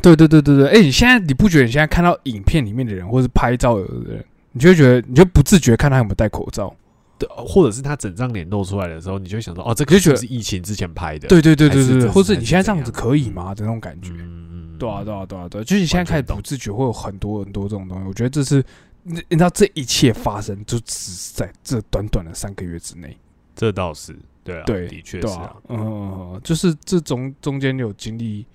[0.00, 6.74] 对对对对对，哎、你现在你不觉得你现在看到影片里面的人，或是拍照的人，你就会觉得你就不自觉看他有没有戴口罩？
[7.18, 11.26] 对，或者是他整张脸露出来的时候，你就会想说，哦，这个你就是疫情之前拍的？
[11.26, 14.10] 对对对对对或是你现在这样子可以吗的那种感觉？
[14.12, 18.64] 嗯嗯，对啊对啊对啊对啊，就是你现在开始不自觉会有很多很多这种东西，我觉得这是
[19.08, 23.16] 你你知道这一切发生就只是在这短短的三个月之内，
[23.56, 28.46] 这倒是对啊，对的确是啊，，嗯就是这中中间有经历。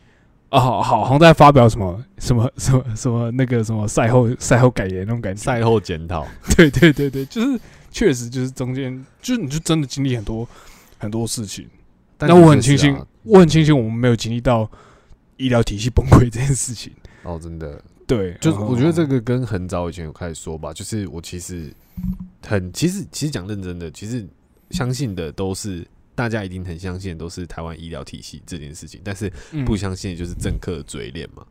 [0.50, 10.48] 啊，好好，好像在发表什么什么什么什么那个什么赛后赛后感言那种感觉，赛后检讨，对对对对，就是确实就是中间，就是你就真的经历很多
[11.00, 11.68] 很多事情。
[12.20, 14.70] 但那我很庆幸，啊我很庆幸我们没有经历到
[15.38, 16.94] 医疗体系崩溃这件事情。
[17.24, 21.74] 哦，真的，对，就是我觉得这个，跟很早以前有开始说吧，就是我其实
[22.42, 24.28] 很，其实其实讲认真的，其实
[24.72, 29.32] 相信的都是大家一定很相信的都是台湾医疗体系这件事情，但是
[29.66, 31.46] 不相信的就是政客的嘴脸嘛，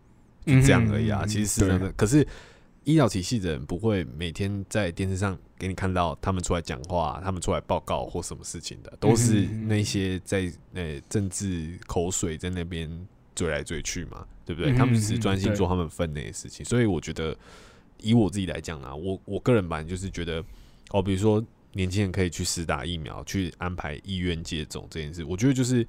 [0.47, 1.23] 就这样而已啊。
[1.25, 2.27] 嗯其实是真的，可是
[2.85, 12.91] 医疗体系的人不会每天在电视上给你看到他们出来讲话、他们出来报告或什么事情的，都是嗯那些在呃政治口水在那边
[13.35, 14.73] 追来追去嘛，对不对？
[14.73, 17.37] 嗯他们只是专心做他们分内的事情，所以我觉得
[17.99, 20.45] 以我自己来讲啊，我我个人版就是觉得
[20.91, 25.87] 哦，比如说年轻人可以去实打疫苗，去安排医院接种这件事，我觉得就是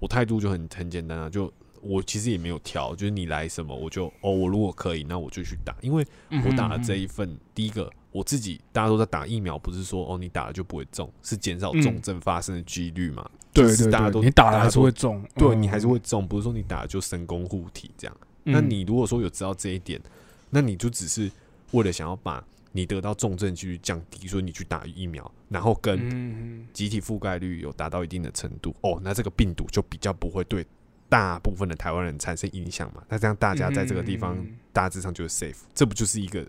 [0.00, 6.04] 我态度就很很简单啊，就我其实也没有挑，就是你来什么我就哦，我如果可以，那我就去打，因为
[6.44, 13.28] 我打了这一，一份，第一个我自己大家都在打疫苗，不是说哦你打了就不会中，是减少嗯重症发生的几率嘛？
[13.52, 18.16] 对就是对大家都对，你打了还是会中，嗯对你还是会中，不是说你打了就神功护体这样。
[18.42, 20.00] 那嗯你如果说有知道这一点，
[20.48, 21.30] 那你就只是
[21.72, 30.66] 为了想要把你得到重症几率降低，所以你去打疫苗，然后跟嗯集体覆盖率有达到一定的程度，哦，那这个病毒就比较不会对
[31.08, 33.02] 大部分的台湾人产生影响嘛。
[33.08, 36.46] 那这样大家在这个地方嗯大致上就是 safe，这不就是一个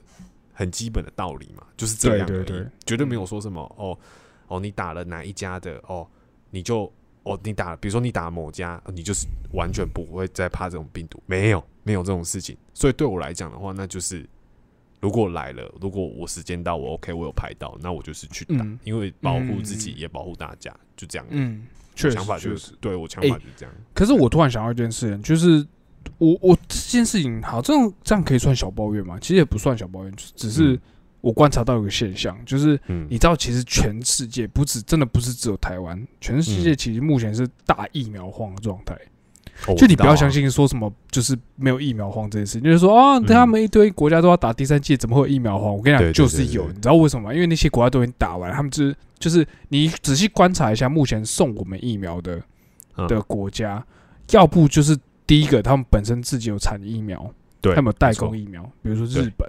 [0.57, 1.63] 很基本的道理嘛？
[1.77, 3.95] 就是这样而已，绝对没有说什么哦
[4.47, 6.07] 哦，你打了哪一家的哦，
[6.49, 6.91] 你就
[7.21, 12.57] 哦你打，比如说你打某家，你就是完全不会再怕这种病毒，没有没有这种事情。
[12.73, 14.27] 所以对我来讲的话，那就是
[14.99, 21.27] 如果来了，如果我时间到，我 OK，我有排到，那我就是去打，嗯因为保护自己嗯也保护大家，就这样。
[21.29, 23.75] 嗯，确实想法就是对我想哎法就是这样。
[23.93, 25.63] 可是我突然想到一件事情，就是
[26.17, 29.17] 我我这件事情，好，这种这样可以算小抱怨吗？
[29.19, 30.79] 其实也不算小抱怨，只只是嗯
[31.21, 38.95] 我观察到一个现象，就是嗯你知道，其实全世界不止，真的不是只有台湾，全世界其实目前是大疫苗荒的状态。
[39.65, 45.75] 哦就你不要相，信说什么就是没有疫苗荒这件事，就是说啊，他们一堆国家都要打第三剂，怎么会有疫苗荒？
[45.75, 47.33] 我跟你讲，就是有，你知道为什么吗？
[47.33, 52.39] 因为那些国家都已经打完，他们就是就是你仔细观察一下，目前送我们疫苗的
[52.97, 53.83] 嗯的国家，
[54.29, 54.95] 要不就是
[55.27, 57.29] 第一个，他们本身自己有产疫苗，
[57.61, 59.47] 对，他们有代工疫苗，比如说日本。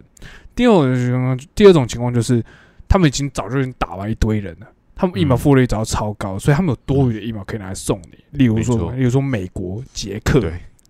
[0.55, 2.45] 第二种情况，第二种情况就是
[2.89, 8.19] 他们已经早就已经打完一堆人了，他们疫苗嗯覆盖率早就超高，所以他们有多余的疫苗可以拿来送你。
[8.33, 10.41] 例如说例如说美国、捷克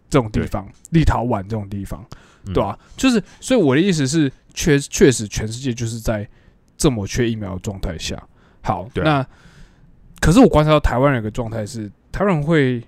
[0.08, 2.02] 这种地方，立陶宛这种地方，
[2.46, 2.54] 嗯。
[2.54, 6.26] 对啊，就是，所以我的意思是，确确实全世界就是在
[6.78, 8.16] 这么缺疫苗的状态下。
[8.62, 9.26] 好，那
[10.18, 12.82] 可是我观察到台湾人有个状态是，台湾人会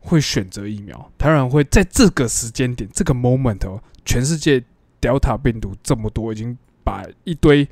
[0.00, 4.62] 会选择疫苗，台湾人会在这个时间点、这个 moment 哦，全世界
[5.00, 7.68] Delta 病毒这么多，已经把一堆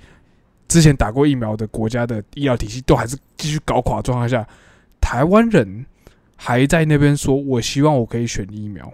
[0.68, 4.46] 之前打过疫苗的国家的医疗体系都还是继续搞垮状态下，
[5.00, 5.86] 台湾人
[6.36, 8.92] 还在那边说，我希望我可以选疫苗。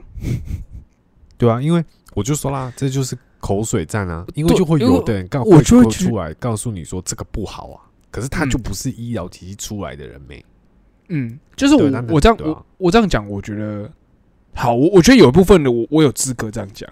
[1.37, 10.42] 对啊，因为我就说啦，这就是口水战啊， 因为就会有的人告我就会出来告诉你说这个不好啊，可是他嗯就不是医疗体系出来的人没，
[11.08, 13.90] 嗯，就是我我这样、啊我我这样讲，我觉得
[14.54, 16.88] 好，我我觉得有一部分的我我有资格这样讲。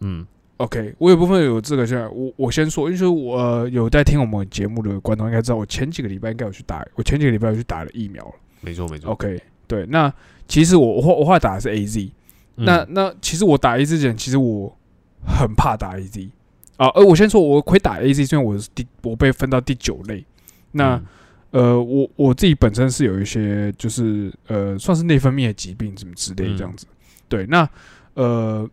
[0.00, 0.26] 嗯
[0.58, 8.32] OK，我有部分有资格这样，我我先说，因为我、呃、有在听我们节目的观众应该知道，我前几个礼拜应该有去打，我前几个礼拜有去打了疫苗了。
[8.60, 9.10] 没错没错。
[9.12, 10.12] OK，对，那
[10.46, 12.10] 其实我我后我后来打的是 AZ，、
[12.56, 14.76] 嗯那那其实我打 AZ 之前，其实我
[15.24, 16.28] 很怕打 AZ
[16.76, 20.24] 啊，而我先说，我会打 AZ，是因为我是第我被分到第九类，
[20.72, 20.96] 那。
[20.96, 21.04] 嗯
[21.50, 26.86] 呃，我我自己本身是有一些就是呃，算是内分泌的疾病什么之类嗯这样子。
[27.28, 27.68] 对，那
[28.14, 28.68] 呃，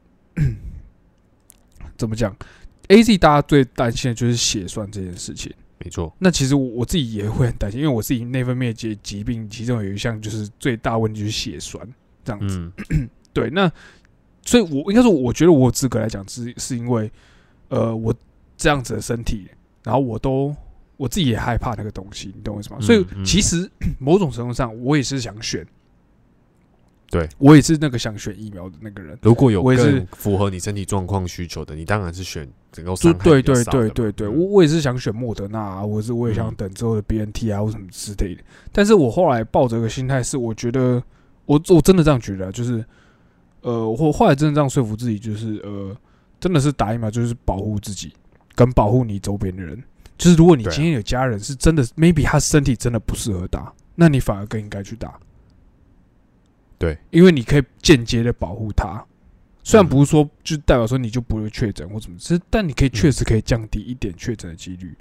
[1.98, 2.36] 怎么讲
[2.90, 5.54] ？A Z 大家最担心的就是血栓这件事情。
[5.78, 11.82] 没错，那其实我我自己也会很担心，因为我自己内分泌的疾疾病，其中有一项就是最大问题就是血栓
[12.24, 12.72] 这样子。
[12.90, 13.72] 嗯 对，那
[14.44, 17.12] 所以我应该说，我觉得我有资格来讲，是是因为
[17.68, 18.16] 呃，我
[18.56, 19.48] 这样子的身体，
[19.84, 20.56] 然后我都
[20.98, 22.78] 我自己也害怕那个东西，你懂我意思吗？
[22.80, 23.70] 嗯所以嗯其实
[24.00, 25.66] 某种程度上，我也是想选，
[27.10, 29.18] 对我也是那个想选疫苗的那个人。
[29.22, 38.42] 如果有我也是更符合你身体状况需求的，你当然是选整个就伤害对对对对对，嗯我我也是想选莫德纳、啊，我是我也想嗯等之后的 BNT 啊或什么之类的。
[38.72, 41.02] 但是我后来抱着个心态是，我觉得
[41.46, 42.84] 我我真的这样觉得啊，就是
[43.62, 45.96] 呃，我后来真的这样说服自己，就是呃，
[46.40, 48.14] 真的是打疫苗就是保护自己
[48.56, 49.82] 跟保护你周边的人。
[50.18, 55.20] 就是如果你今天有家人是真的，maybe 他身体真的不适合打，那你反而更应该去打。
[56.78, 59.04] 对，因为你可以间接的保护他，
[59.64, 64.90] 虽然嗯不是说就代表说你就不会确诊或怎么，只是但你可以确实可以降低一点确诊的几率。
[64.92, 64.98] 吧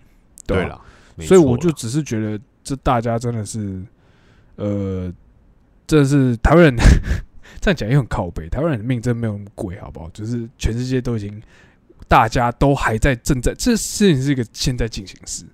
[0.47, 0.81] 对了，
[1.21, 3.83] 所以我就只是觉得这大家真的是，
[4.57, 5.13] 呃，
[5.87, 6.77] 这是台湾人
[7.61, 10.11] 这样讲也很靠北，台湾人的命真没有那么贵，好不好？
[10.11, 11.43] 就是全世界都已经，
[12.07, 15.45] 大家都还在正在，这事情是一个现在进行时，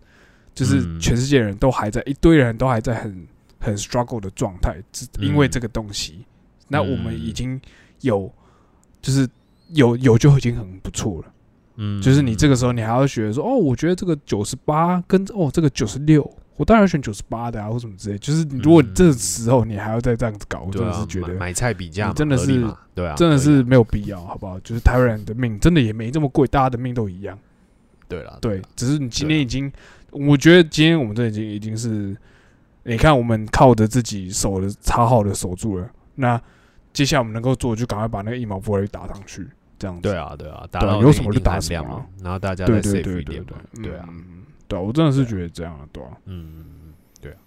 [0.54, 3.26] 就是嗯全世界人都还在，一堆人都还在很
[3.58, 6.24] 很 struggle 的状态，只因为嗯这个东西，
[6.68, 7.60] 那我们嗯已经
[8.00, 8.32] 有，
[9.00, 9.28] 就是
[9.68, 11.32] 有有就已经很不错了。
[11.76, 16.22] 嗯就是你这个时候，你还要学说，哦，我觉得这个九十八跟哦这个九十六，
[16.56, 18.18] 我当然选九十八的啊，或什么之类。
[18.18, 24.60] 就是如果这个时候你还要再这样子搞，我真的是觉得买买菜比价嘛，你真的是对啊，真的是没有必要，好不好？
[24.60, 27.38] 就是台湾人的命真的也没这么贵，大家的命都一样。
[28.08, 29.72] 对了，对，只是你今天已经，
[30.10, 32.16] 我觉得今天我们这已经已经是，
[32.82, 36.40] 你看我们靠着自己守的插好的守住了，那
[36.92, 39.46] 接下来我们能够做，就赶快把那个疫苗玻璃打上去，
[39.78, 40.02] 这样子。
[40.02, 44.08] 对啊，对啊，达对啊到那一定有什么就打什么啊，然后大家对再对 safe 对对一点，对，对啊，
[44.70, 47.38] 对啊，我真的是觉得这样啊，对啊，嗯，对啊，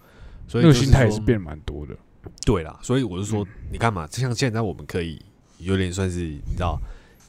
[0.46, 1.98] 所以心态也是变蛮多的。
[2.46, 5.22] 对啦，所以我是说嗯，你看嘛，就像现在我们可以
[5.60, 6.78] 有点算是你知道，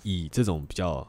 [0.02, 1.06] 以这种比较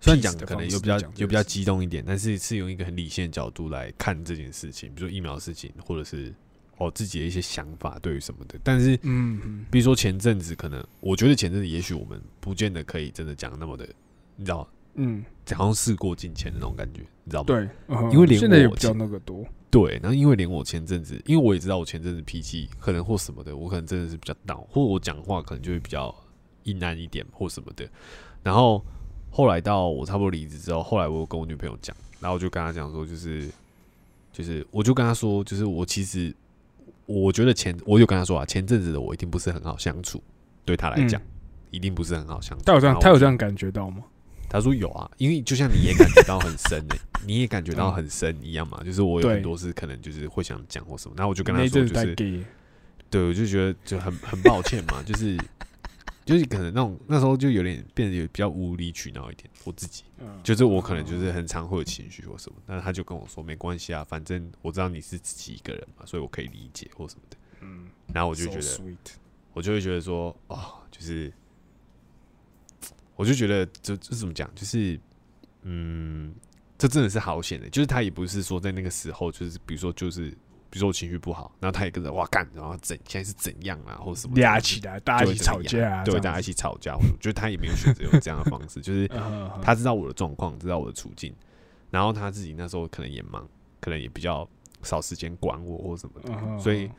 [0.00, 6.34] 虽然讲可能又比较方式讲这又比较激动一点，但是是用一个很理性的角度来看这件事情，比如说疫苗的事情，或者是
[6.78, 8.58] 哦自己的一些想法对于什么的。
[8.62, 13.88] 但是嗯嗯，比如说前阵子可能，我觉得前阵子也许我们不见得可以真的讲那么的，
[14.36, 15.24] 你知道，嗯，
[15.54, 17.46] 好像事过境迁的那种感觉，你知道吗？
[17.46, 26.14] 对，嗯因为连现在也比较那个多，对，然后因为连我前阵子，因为我也知道我前阵子脾气可能或什么的，我可能真的是比较闹，或我讲话可能就会比较
[26.62, 27.88] 阴暗一点或什么的。
[28.42, 28.84] 然后
[29.30, 33.50] 后来到我差不多离职之后，后来我有跟我女朋友讲，然后我就跟她讲说，就是
[34.32, 36.34] 就是我就跟她说，就是我其实
[37.06, 40.22] 我觉得前我就跟她说啊，前阵子的我一定不是很好相处，
[40.64, 41.26] 对她来讲、嗯
[41.74, 42.62] 一定不是很好相处。
[42.64, 44.04] 她有这样，然后我就他有这样感觉到吗？
[44.54, 48.80] 他说有啊，因为就像你也感觉到很深诶、 你也感觉到很深一样嘛。
[48.84, 52.14] 就是我有很多事可能就是会想讲或什么，然后我就跟他说，就是
[53.10, 55.36] 对，我就觉得就很很抱歉嘛， 就是
[56.24, 67.36] 就是可能那种那时候就有点变得有比较无理取闹一点，我自己嗯就是我可能就是很常会有情绪或什么，但是他就跟我说没关系啊，反正我知道你是自己一个人嘛，所以我可以理解或什么的。
[67.60, 68.94] 嗯，然后我就觉得
[69.52, 71.32] 我就会觉得说，哦，就是，
[73.16, 74.98] 我就觉得这这怎么讲，就是，
[75.62, 76.34] 嗯，
[76.76, 80.30] 这真的是好险的，就是他也不是说在那个时候，就是比如说就是，
[80.68, 89.06] 比如说我情绪不好，然后他也跟着哇干，然后怎现在是怎样啊，或者什么压起来，大家一起吵架啊，对，大家一起吵架，我觉得他也没有选择用这样的方式， 就是
[89.62, 91.32] 他知道我的状况，知道我的处境，
[91.90, 93.48] 然后他自己那时候可能也忙，
[93.80, 94.48] 可能也比较
[94.82, 96.90] 少时间管我或什么的，所以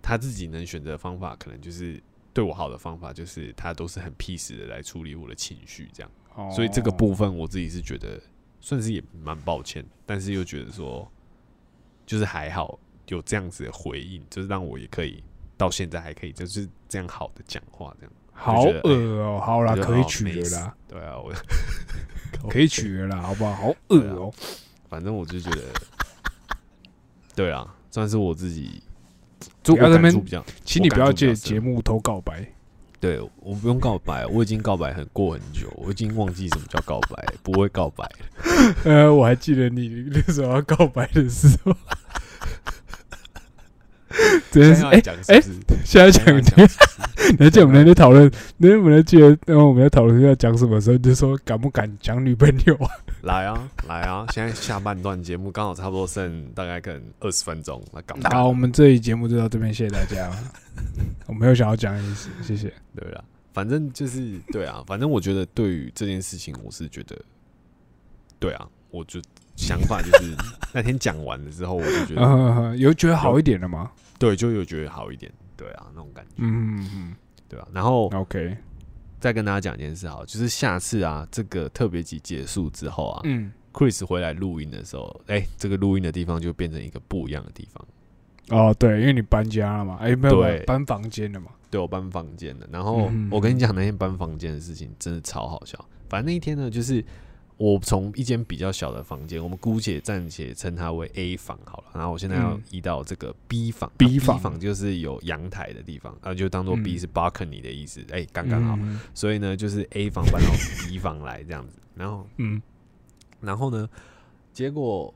[0.00, 2.00] 他自己能选择的方法，可能就是
[2.32, 6.10] 对我好的方法，就是他都是很 peace 的来处理我的情绪，这样。
[6.34, 8.20] 哦所以这个部分我自己是觉得
[8.60, 11.10] 算是也蛮抱歉，但是又觉得说，
[12.06, 15.22] 就是还好有这样子的回应，就是让我也可以
[15.56, 18.12] 到现在还可以就是这样好的讲话，这样。
[18.40, 21.34] 好恶哦，好啦，可以取了啦，对啊，我
[22.48, 23.52] 可以取了啦，好不好？
[23.54, 24.32] 好恶哦，
[24.88, 25.62] 反正我就觉得，
[27.34, 28.80] 对啊，算是我自己，
[29.62, 32.46] 不要在那边请你不要借节目偷告白，
[33.00, 38.08] 对我不用告白，我已经告白很过很久，我已经忘记什么叫告白，不会告白。
[38.84, 41.76] 呃，我还记得你 那时候要告白的时候，
[44.50, 45.80] 真的是哎现在讲是不是？
[45.84, 52.90] 现在讲现在要讲你，你还记得我们那天讨论，那天我们在记得，然后我们在讨论要讲什么时候，你就说敢不敢讲女朋友啊？
[53.22, 54.26] 来啊，来啊！
[54.32, 60.30] 现在下半段节目刚好差不多剩大概可能二十分钟，那赶快好，我们这一节目就到这边，谢谢大家。
[61.26, 62.72] 我没有想要讲的意思，谢谢。
[62.94, 67.20] 对啦，反正就是对啊， 反正我觉得对于这件事情，我是觉得，
[68.38, 69.20] 对啊，我就
[69.56, 70.34] 想法就是
[70.72, 73.90] 那天讲完了之后，我就觉得，嗯，有觉得好一点了吗？
[74.18, 77.16] 对，就有觉得好一点，对啊，那种感觉，嗯嗯
[77.48, 77.66] 对啊。
[77.72, 78.56] 然后嗯，OK，
[79.20, 87.86] 再跟大家讲一件事，好，就是下次啊，这个特别集结束之后啊、嗯，c h r i s 回来录音的时候，哎、这个录音的地方就变成一个不一样的地方。
[88.50, 92.66] 哦，对，因为你搬家了嘛，哎，没有对搬房间了嘛，对我搬房间的。
[92.72, 95.78] 然后嗯我跟你讲，那天搬房间的事情真的超好笑。
[96.08, 97.04] 反正那一天呢，就是
[97.58, 101.86] 我从一间比较小的房间，我们姑且暂且称它为 A 房好了。
[101.92, 108.76] 然后我现在要嗯移到这个 B 房 B 房房就是有阳台的地方，啊，就当做 B 嗯是 balcony 的意思，哎、刚刚好。
[108.80, 110.48] 嗯所以呢，就是 A 房搬到
[110.86, 111.78] B 房来这样子。
[111.94, 112.62] 然后嗯
[113.40, 113.88] 然后呢，
[114.52, 115.12] 结果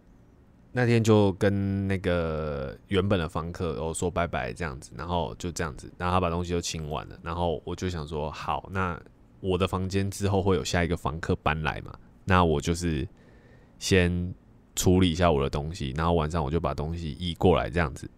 [0.72, 9.00] 那天就跟那个原本的房客哦说拜拜这样子，然后就这样子，然后他把东西都清完了，然后我就想说，好，那
[9.38, 11.92] 我的房间之后会有下一个房客搬来嘛，
[12.24, 13.06] 那我就是
[13.78, 14.34] 先
[14.74, 18.08] 处理一下我的东西，然后晚上我就把东西移过来这样子，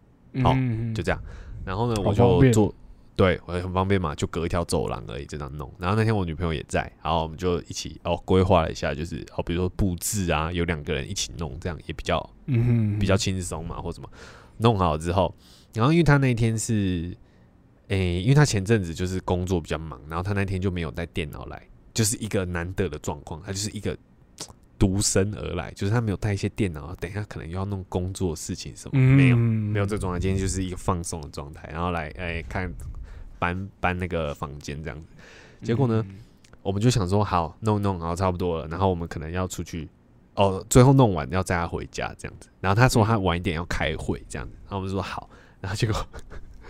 [0.43, 1.21] 好嗯就这样。
[1.65, 2.75] 然后呢，我就做，
[3.17, 5.73] 对我很方便嘛，就隔一条走廊而已，这样弄。
[5.79, 14.09] 然后那天我女朋友也在，然后我们就一起哦规划了一下，就是哦，比如说布置啊，有两个人一起弄，这样也比较嗯比较轻松嘛，或什么。
[14.59, 15.35] 弄好之后，
[15.73, 17.17] 然后因为他那一天是，
[17.89, 21.61] 诶、因为他前阵子就是工作比较忙，然后他那天就没有带电脑来，
[21.95, 23.97] 就是一个难得的状况，他就是一个
[24.79, 29.37] 独身而来，就是他没有带一些电脑，等一下可能又要弄工作事情什么，没有。
[29.37, 32.71] 没有这个状态，今天就是一个放松的状态，然后来哎、看
[33.39, 35.07] 搬搬那个房间这样子。
[35.63, 36.17] 结果呢，嗯
[36.63, 39.89] 我们就想说好弄一弄好差不多了，然后我们可能要出去
[40.35, 42.49] 哦，最后弄完要载他回家这样子。
[42.61, 45.29] 然后他说他晚一点要开会这样子，然后我们就说好，
[45.61, 45.95] 然后结果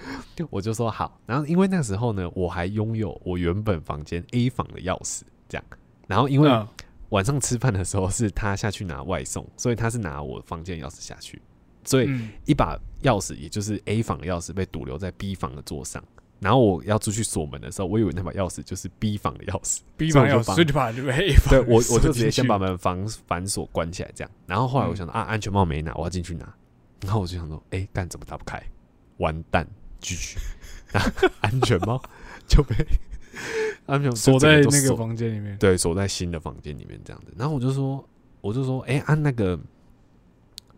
[0.50, 5.64] 我就说好，然后因为那时候呢，我还拥有我原本房间 A 房的钥匙这样，
[6.06, 6.66] 然后因为嗯
[7.10, 11.40] 晚上吃饭的时候是他下去拿外送，所以他是拿我房间钥匙下去，
[11.84, 12.06] 所以。
[12.08, 16.02] 嗯一把钥匙，也就是 A 房的钥匙被堵留在 B 房的桌上。
[16.40, 24.30] 然后我要出去锁门的时候，我以为那把钥匙就是 B 房的钥匙，B 房钥匙，所以就把那个 A 房对我我就直接先把门房反锁关起来，这样。
[24.46, 26.52] 然后后来我想到、啊，安全帽没拿，我要进去拿。
[27.00, 28.62] 然后我就想说，哎、干怎么打不开？
[29.18, 29.66] 完蛋，
[31.40, 32.00] 安全帽
[32.46, 32.74] 就被
[33.86, 35.56] 安全锁在那个房间里面。
[35.58, 37.32] 对，锁在新的房间里面这样子。
[37.36, 38.06] 然后我就说，
[38.40, 39.58] 我就说，哎、按、那个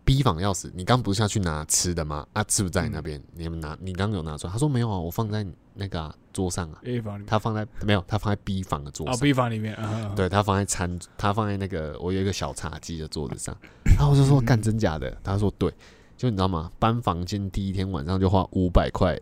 [0.03, 2.25] B 房钥匙，你刚不是下去拿吃的吗？
[2.33, 3.21] 啊，是不是在你那边？
[3.35, 4.53] 你们拿，你刚刚有拿出来？
[4.53, 6.79] 他说没有啊，我放在那个啊、桌上啊。
[6.83, 9.19] A 房里面他放在没有，他放在 B 房的桌啊上。
[9.21, 13.55] ，B 房里面啊，对他放在餐，他放在那个我有一个小茶几的桌子上。
[13.97, 15.15] 然后我就说干真假的？
[15.23, 15.71] 他说对，
[16.17, 16.71] 就你知道吗？
[16.79, 19.17] 搬房间第一天晚上就花五百块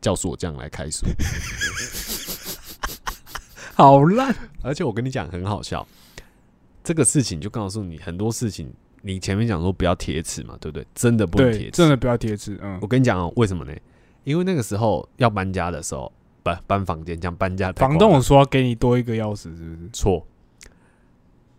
[0.00, 1.06] 叫锁匠来开锁。
[3.76, 4.34] 好烂。
[4.62, 5.86] 而且我跟你讲很好笑，
[6.82, 8.72] 这个事情就告诉你很多事情，
[9.02, 10.86] 你前面讲说不要贴纸嘛，对不对？
[10.94, 12.58] 真的不能贴对，纸，真的不要贴纸。
[12.62, 13.72] 嗯我，跟你讲哦，为什么呢？
[14.24, 16.10] 因为那个时候要搬家的时候，
[16.42, 19.90] 不搬房间，讲搬家，房东有说要给你多一个钥匙，是不是？
[19.92, 20.26] 错。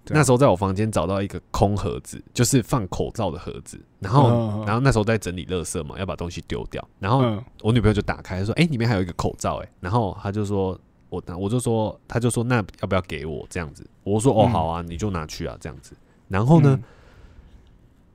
[0.09, 7.43] 那时候在我房间找到一个空盒子，就是放口罩的盒子，然后，嗯然后那时候在整理垃圾嘛，要把东西丢掉，然后嗯。
[7.61, 10.79] 我女朋友就打开说：“哎、里面还有一个口罩。”哎，然后她就说
[11.09, 13.45] ：“我我就说，她就说那要不要给我？
[13.49, 14.49] 这样子？”我说：“哦，嗯。
[14.51, 15.95] 好啊，你就拿去啊，这样子。”
[16.27, 16.83] 然后呢，嗯。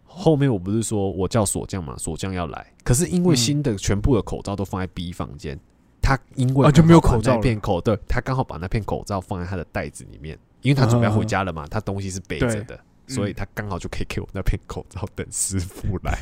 [0.07, 5.59] 后面我不是说我叫锁匠嘛，锁匠要来，可是因为嗯新的全部的口罩都放在 B 房间，
[6.01, 16.19] 他因为啊就没有口罩片口，对他刚好把那片口罩放在他的袋子里面，因为他准备要回家了嘛，他东西是背着的，所以嗯他刚好就可以给我那片口罩等师傅来。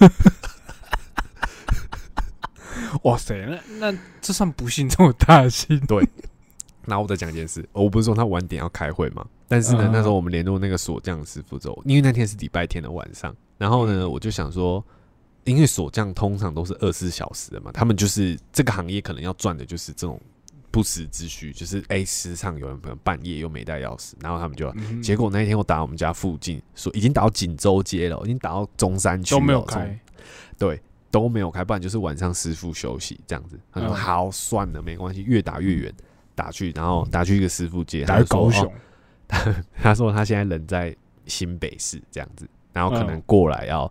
[3.04, 5.80] 哇塞，那那这算不幸中的大幸。
[6.86, 14.84] 然后我再讲一件事，我不是说他晚点要开会嘛，但是呢，嗯那时候我们联络那个锁匠师傅之后，因为那天是礼拜天的晚上，然后呢，我就想说，
[15.44, 20.20] 因为锁匠通常都是二十四小时的嘛，他们就是这个行业可能要赚的就是这种
[20.74, 24.68] 不时之需，就是哎，时常有人可能半夜又没带钥匙，然后他们就。
[24.76, 29.96] 嗯结果那一天我打我们家附近，说已经打到锦州街了，已经打到中山区都没有开，
[30.58, 33.56] 对，都没有开，不然就是晚上师傅休息这样子。
[33.70, 35.94] 他说、嗯好，算了，没关系，越打越远，
[36.34, 40.94] 打去，然后打去一个师傅街，打高雄哦， 他说他现在人在
[41.26, 43.90] 新北市这样子，然后可能嗯过来要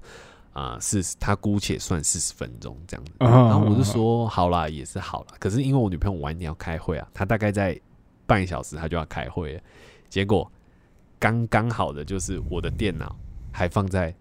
[0.54, 7.80] 啊四十，他姑且算四十分钟这样然后我就说好啦，也是好啦，可是因为我女朋友晚一点要开会啊，她大概在
[8.26, 9.62] 半小时她就要开会了，
[10.10, 10.49] 结果
[11.20, 13.16] 刚刚好的就是我的电脑
[13.51, 14.14] 还放在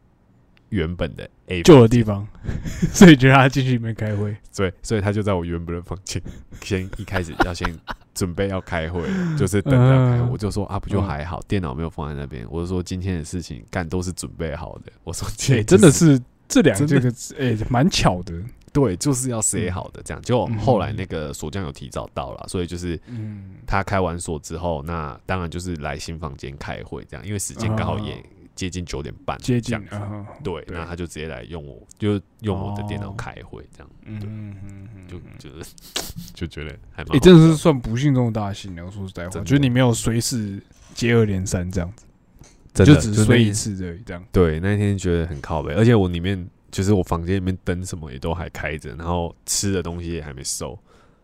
[0.72, 2.26] 原本的 A 旧的地方，
[2.92, 4.34] 所以就让他进去里面开会。
[4.56, 6.20] 对，所以他就在我原本的房间，
[6.64, 7.78] 先一开始要先
[8.14, 9.02] 准备要开会，
[9.38, 12.46] 就是等着要开我就说啊，不就嗯还好，电脑没有放在那边。
[12.50, 14.90] 我就说今天的事情干都是准备好的。
[15.04, 16.18] 我说今哎，天真的是
[16.48, 18.32] 这两这个哎，蛮巧的。
[18.72, 20.22] 对，就是要写好的这样。
[20.22, 28.22] 结果嗯后来那个锁匠有提早到了，所以就是嗯，他开完锁之后，那当然就是来新房间开会这样，因为时间刚好也哦
[28.62, 29.76] 接近九点半，接近。
[29.88, 35.48] 啊，对，对那他就直接来用我，就用我的电脑哦开会，这样就嗯就
[36.32, 38.86] 就觉得还蛮真的是算不幸中的大幸的。
[38.86, 40.62] 我说实在话，真的就是你没有随时
[40.94, 41.92] 接二连三这样
[42.72, 44.24] 子，就只睡一次而已，这样。
[44.30, 50.78] 对，那天觉得很靠背，而且我里面就是我房间里面灯什么也都还开着，然后吃的东西也还没收，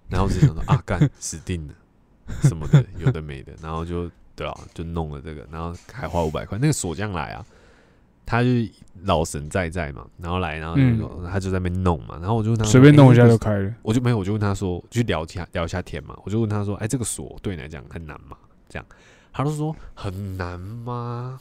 [0.09, 1.75] 然后我就想说啊，干死定了
[2.43, 6.57] 什么的，有的没的，然后就对啊，就弄了这个，然后还花五百块。
[6.59, 7.45] 那个锁匠来啊，
[8.25, 8.49] 他就
[9.03, 13.75] 老神在在嘛，然后来，然后就说、他就在那边弄嘛，然后我就问他随便弄一下就开了。
[13.83, 18.37] 我就没有，我就问他说，去聊一下聊一下天嘛，我就问他说，哎、这个锁对你来讲很难吗？
[18.69, 18.87] 这样，
[19.33, 21.41] 他就说很难吗？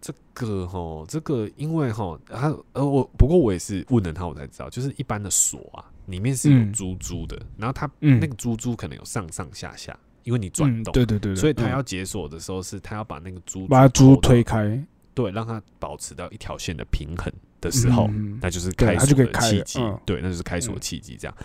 [0.00, 11.70] 这个吼，这个因为吼，他呃我不过我也是问了他，我才知道，就是一般的锁啊，里面是有嗯珠珠的，然后它嗯那个珠珠可能有上上下下，因为你转嗯，动，对对对，对所以他嗯。
[11.70, 14.82] 要解锁的时候是他要把那个珠把珠推，开。
[15.14, 18.10] 对，让它保持到一条线的平衡的时候，
[18.40, 20.00] 那就是开锁的契机，嗯。
[20.04, 21.16] 对，那就是开锁的契机。
[21.16, 21.36] 这样、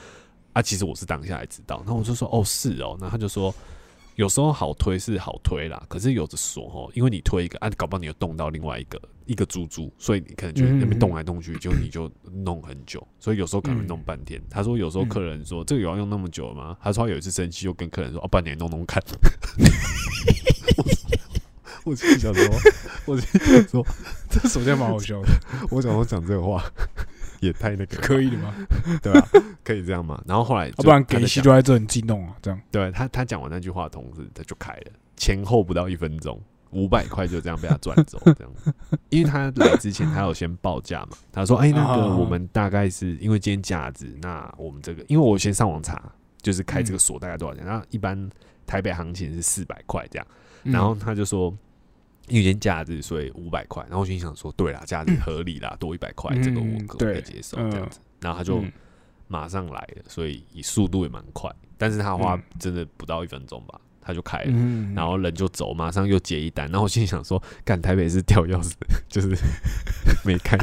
[0.53, 3.53] 啊，其实我是当下才知道，那我就说哦是哦，那他就说
[4.20, 12.11] 有时候好推是好推啦，可是有的锁哦，因为你推一个啊，搞不好你又动到另外一个一个珠珠，所以你可能就那边动来动去，就你就
[12.43, 14.41] 弄很久， 所以有时候可能弄半天。
[14.49, 16.76] 他说有时候客人说、这个有要用那么久吗？
[16.82, 19.01] 他说他有一次生气，就跟客人说哦，半年弄弄看。
[21.86, 22.43] 我心里想说，
[23.05, 23.88] 我心里想说，
[24.30, 25.30] 这首先蛮好笑的，
[25.72, 26.61] 我想说讲这个话
[27.41, 28.53] 也太那个可以的吗？
[29.01, 29.27] 对吧、
[29.63, 30.21] 可以这样嘛？
[30.27, 32.59] 然后后来不然给戏就在这很激动啊，这样。
[32.71, 38.51] 对他他讲完那句话同时，他就开了，前后不到一分钟，五百块就这样被他赚走，这样。
[39.09, 46.11] 因为他来之前他有先报价嘛，他说：“哎、那个啊我们大概是因为今天价值，那我们这个，因为我先上网查，
[46.41, 47.65] 就是开这个锁大概多少钱？
[47.65, 48.29] 那、一般
[48.65, 50.27] 台北行情是四百块这样。
[50.63, 51.55] 嗯然后他就说，
[52.30, 53.84] 因为今天假日，所以五百块。
[53.84, 57.99] 然后我心想说，对啦，假日合理啦，多一百块，这个我嗯可可以接受嗯这样子。
[58.21, 58.71] 然后他就嗯
[59.27, 64.47] 马上来了，所以以速度也蛮快，但是他花嗯真的不到一分钟吧，他就开了。
[64.47, 68.73] 嗯，然后人就走，马上又接一单，然后我心里想说，干台北是掉钥匙，
[69.07, 69.30] 就是
[70.25, 70.57] 没开，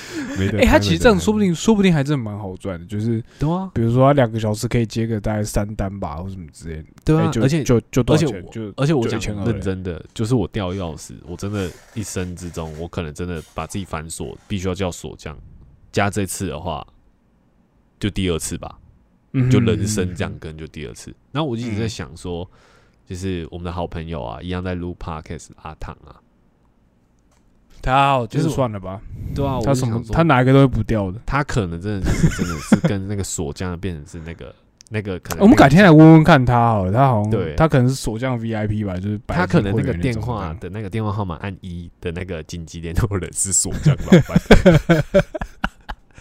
[0.38, 6.84] 没得哎，他其实这样说不定说不定还真的蛮好赚的，就是对啊，比如说他两个小时可以接个大概三单吧，或什么之类的。
[7.04, 15.36] 对啊而且就就多而且就而且我讲就1000二认真的，就是我掉钥匙，我真的一生之中，我可能真的把自己反锁，必须要叫锁匠。
[15.90, 16.86] 加这次的话，
[18.00, 18.78] 就第二次吧，
[19.32, 21.12] 嗯就人生这样跟就第二次。
[21.30, 22.50] 然后我一直在嗯想说，
[23.04, 26.21] 就是我们的好朋友啊，一样在录 podcast 阿唐啊，
[27.82, 29.00] 他好，就是算了吧。
[29.34, 31.20] 对啊，我他什么他哪一个都会不掉的。
[31.26, 34.54] 他可能真的是真的是跟那个锁匠变成是那个
[34.90, 44.38] 那个可能我们改天来问问看他好了，他好像对他可能是锁匠 VIP 吧，就是他可能那个电话的那个电话号码按一的那个紧急联络人是锁匠老板，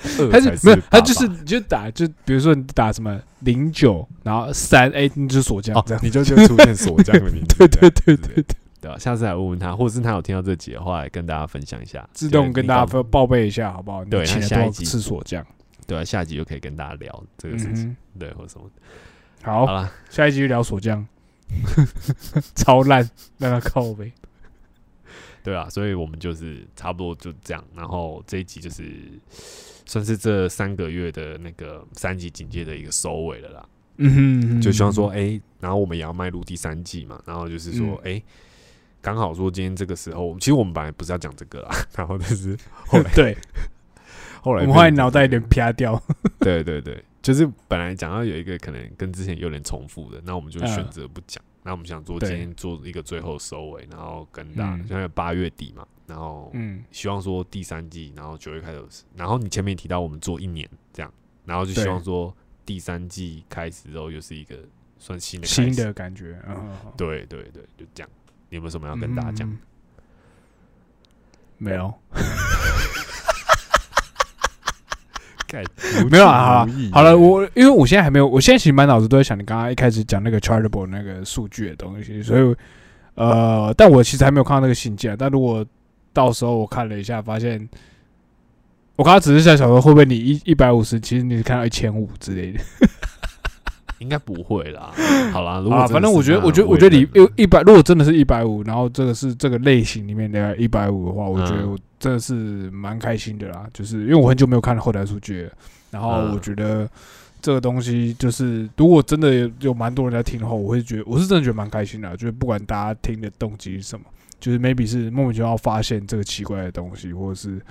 [0.32, 14.04] 他是没有，他就是爸你就打就比如说你打什么零九，然后三 A，你就锁匠哦这样。，你就就出现锁匠的名字，对对对这样之类的对吧，啊，下次来问问他，或者是他有听到这集的话，来跟大家分享一下，自动跟大家报报备一下好不好？
[14.06, 15.46] 对下一集吃锁匠？
[15.88, 18.70] 对啊，下集就可以跟大家聊这个事情，嗯对，或者什么。
[19.44, 21.06] 哼，好好，了，下一集就聊锁匠，
[22.56, 23.08] 超烂，
[23.38, 24.12] 让他靠呗。
[25.44, 28.86] 对啊，所以我们就是差不多就这样，然后这一集就是
[29.86, 33.66] 算是这三个月的那个三级警戒的一个收尾了啦。
[33.98, 34.14] 嗯
[34.50, 38.24] 哼，就希望说，哎、然后我们也要迈入第三季嘛，然后就是说，嗯哎、
[39.02, 43.38] 刚好说今天这个时候，其实我们本来不是要讲这个啊， 然后但是后来 对，
[44.42, 46.02] 后来我们后来脑袋有点啪掉。
[46.40, 51.44] 对对对，就是本来讲到有一个可能跟之前有点重复的，那我们就嗯选择不讲。
[51.64, 61.14] 那我们想做今天做一个最后收尾，然后跟大家嗯现在八月底嘛，然后嗯，希望说第三季，然后九月开始，然后你前面提到我们做一年这样，
[61.46, 62.36] 然后就希望说
[62.66, 64.58] 第三季开始之后又是一个
[64.98, 66.42] 算新的开新的感觉。
[66.48, 68.10] 嗯，对对对，就这样。
[68.52, 69.50] 你有没有什么要跟大家讲？
[69.50, 69.58] 嗯
[71.58, 71.94] 没有，
[75.48, 75.64] 干
[76.10, 82.56] 没有啊，好了，好了，我因为我现在还没有，我现在其实满脑子都在想你刚刚一开始讲那个 chartable 那个数据的东西，所以
[83.14, 85.16] 呃，但我其实还没有看到那个信件。
[85.16, 85.64] 但如果
[86.12, 87.70] 到时候我看了一下，发现
[88.96, 92.60] 我刚刚只是在想说，会不会你一一百五十，其实你看到一千五之类的
[94.02, 94.92] 应该不会啦。
[95.32, 95.88] 好啦，如果啊？
[95.88, 102.34] 反正我觉得，我觉得，我觉得你有一百，如果真的是一百五，然后这个是这个类型里面的一百五的话，我觉得嗯我真的是
[102.72, 103.66] 蛮开心的啦。
[103.72, 105.48] 就是因为我很久没有看后台数据，
[105.92, 106.90] 然后嗯我觉得
[107.42, 112.14] 这个东西就是，如果真的有有蛮多人在听的话，我会觉得我是真的觉得蛮开心的啊。
[112.14, 114.06] 就是不管大家听的动机是什么，
[114.40, 117.62] 就是 maybe 是莫名其妙发现这个奇怪的东西，或者是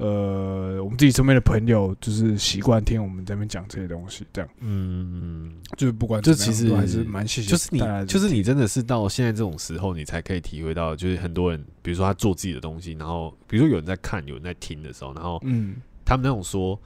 [0.00, 4.50] 呃我们自己身边的朋友就是习惯听我们这边讲这些东西，这样。
[4.60, 16.80] 嗯，就是不管就怎么样其实还是蛮谢谢就是你就是你真的是到现在这种时候，你才可以体会到，就是很多人，比如说他做自己的东西，然后比如说有人在看，有人在听的时候，然后嗯，他们那种说，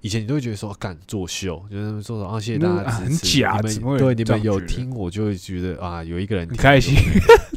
[0.00, 6.94] 以前你都会觉得说敢作秀，就是说说啊谢谢大家那很假你怎对你们有听，我就会觉得啊有一个人听很开心，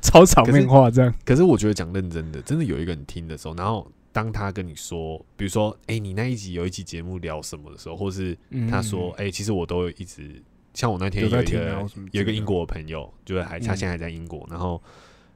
[0.02, 3.86] 超 场面化这样，可是我觉得讲认真的，真的有一个人听的时候，然后
[4.18, 8.36] 当他跟你说，比如说，哎、你那一集有一集节目聊什么的时候，或是
[8.68, 10.42] 他说，哎、其实我都一直，
[10.74, 14.82] 像我那天嗯有一个有一个英国的朋友，就是还他嗯现在还在英国，然后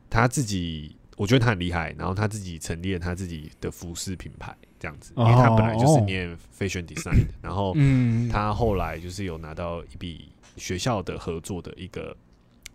[0.09, 12.17] 他自己，我觉得他很厉害，然后他自己成立了他自己的服饰品牌，这样子，因为他本来就是哦念 fashion design 的，然后嗯，他后来就是有拿到一笔学校的合作的一个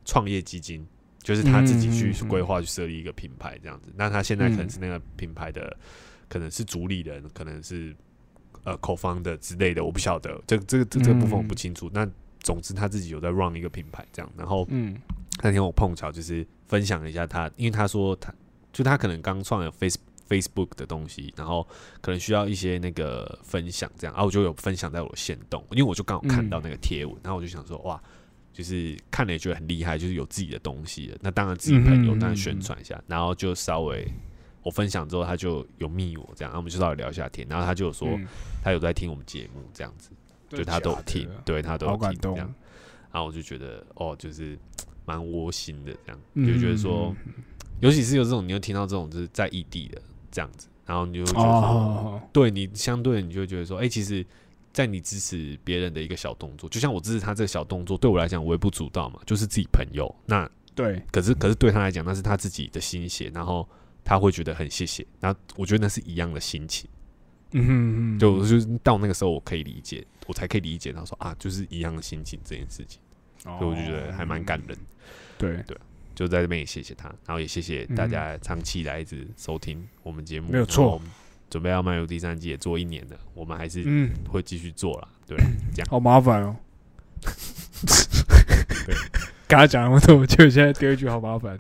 [0.05, 0.87] 创业基金，
[1.27, 3.91] 就是他自己去规划去设立一个品牌这样子。
[3.97, 5.77] 那他现在可能嗯是那个品牌的，
[6.29, 7.93] 可能是主理人，可能是
[8.63, 10.41] 呃口方的之类的，我不晓得。
[10.47, 11.91] 这这个这这个部分我不嗯清楚。
[11.93, 12.09] 那
[12.39, 14.97] 总之他自己有在 run 一个品牌这样，然后嗯。
[15.43, 18.33] 那天我碰巧就是分享一下他，因为他说他
[18.73, 19.99] 就他可能刚创了 Face
[20.31, 21.67] Facebook 的东西，然后
[22.01, 28.03] 可能需要一些那个分享这样，啊，我就有分享在我的线动，因为我就刚好看到那个贴文，然后我就想说哇，
[28.57, 34.11] 就是看了也觉得很厉害，就是有自己的东西了，那当然自己朋友当然宣传一下，然后就稍微。
[34.63, 38.27] 我分享之后，他就有密我这样，然后我们就稍微聊一下天，然后他就有说嗯。
[38.65, 40.11] 他有在听我们节目这样子，
[40.49, 42.53] 就他都有听，对他都有听这样，
[43.13, 44.59] 然后我就觉得哦，就是
[45.05, 47.15] 蛮窝心的这样，嗯就觉得说，
[47.79, 50.03] 尤其是有这种你又听到这种就是在异地的
[50.33, 54.27] 这样子，然后你就会觉得说，哦，对你相对你就会觉得说，哎、其实，
[54.77, 60.15] 在你支持别人的一个小动作，就像我支持他这个小动作，对我来讲微不足道嘛，就是自己朋友。
[60.27, 63.67] 那对，可是可是对他来讲，那是他自己的心血，然后
[64.05, 66.91] 他会觉得很谢谢，然后我觉得那是一样的心情。
[67.53, 73.01] 嗯哼嗯，就就是到那个时候，我可以理解，我才可以理解他说啊，就是一样的心情这件事情，
[73.47, 74.77] 哦所以我就觉得还蛮感人。
[75.39, 75.75] 对对，
[76.15, 81.01] 就在这边也谢谢他，然后也谢谢大家长期来一直收听我们节目，嗯没有错
[81.49, 85.09] 准备要迈入第三季也做一年了，我们还是嗯，会继续做啦。
[85.27, 85.37] 对，
[85.75, 86.57] 这样好麻烦哦。
[88.87, 88.95] 对，
[89.49, 91.59] 跟他讲那么多，就现在丢一句好麻烦。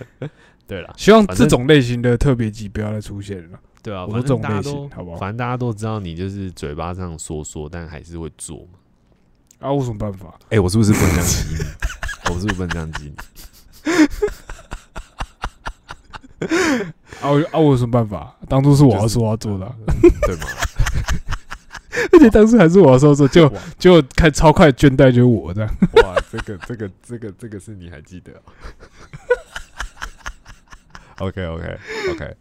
[0.66, 3.58] 对了，希望反正这种类型的特别集不要再出现了。
[3.82, 5.16] 对啊，反正我说这种类型，好不好？
[5.18, 8.78] 反正大家都知道你就是嘴巴上说说，但还是会做嘛。
[9.60, 10.36] 啊，我有什么办法？
[10.50, 11.60] 哎、我是不是不能这样激你？
[12.34, 13.14] 我是不是不能这样激你？
[17.22, 18.36] 啊，我啊，我有什么办法？
[18.48, 19.74] 当初是我要说我要做的啊，
[20.26, 20.42] 对吗？
[22.12, 25.76] 而且当时还是我要说做，就哇就看超快倦怠就是我这样。
[26.02, 28.32] 哇，这个这个这个这个是你还记得、
[31.18, 31.78] OK OK
[32.12, 32.36] OK，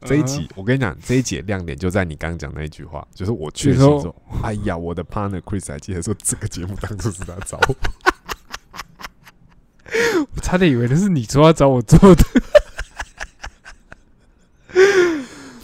[0.00, 7.76] 这一集我跟你讲，这一集的亮点就在你刚刚讲那一句话，就是我确实你说说，哎呀，我的 partner Chris 还记得说这个节目当初是他找我，
[10.34, 12.24] 我差点以为那是你说要找我做的。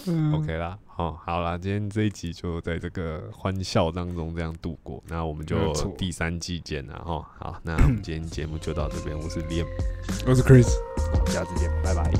[0.07, 7.25] 嗯 OK 啦，好，好啦，今天这一集就在这个欢笑当中这样度过，那我们就第三季见了哈。
[7.39, 9.65] 好，那我们今天节目就到这边，我是 Liam，
[10.27, 10.69] 我是 Chris。
[11.17, 12.11] 好下次见，拜拜。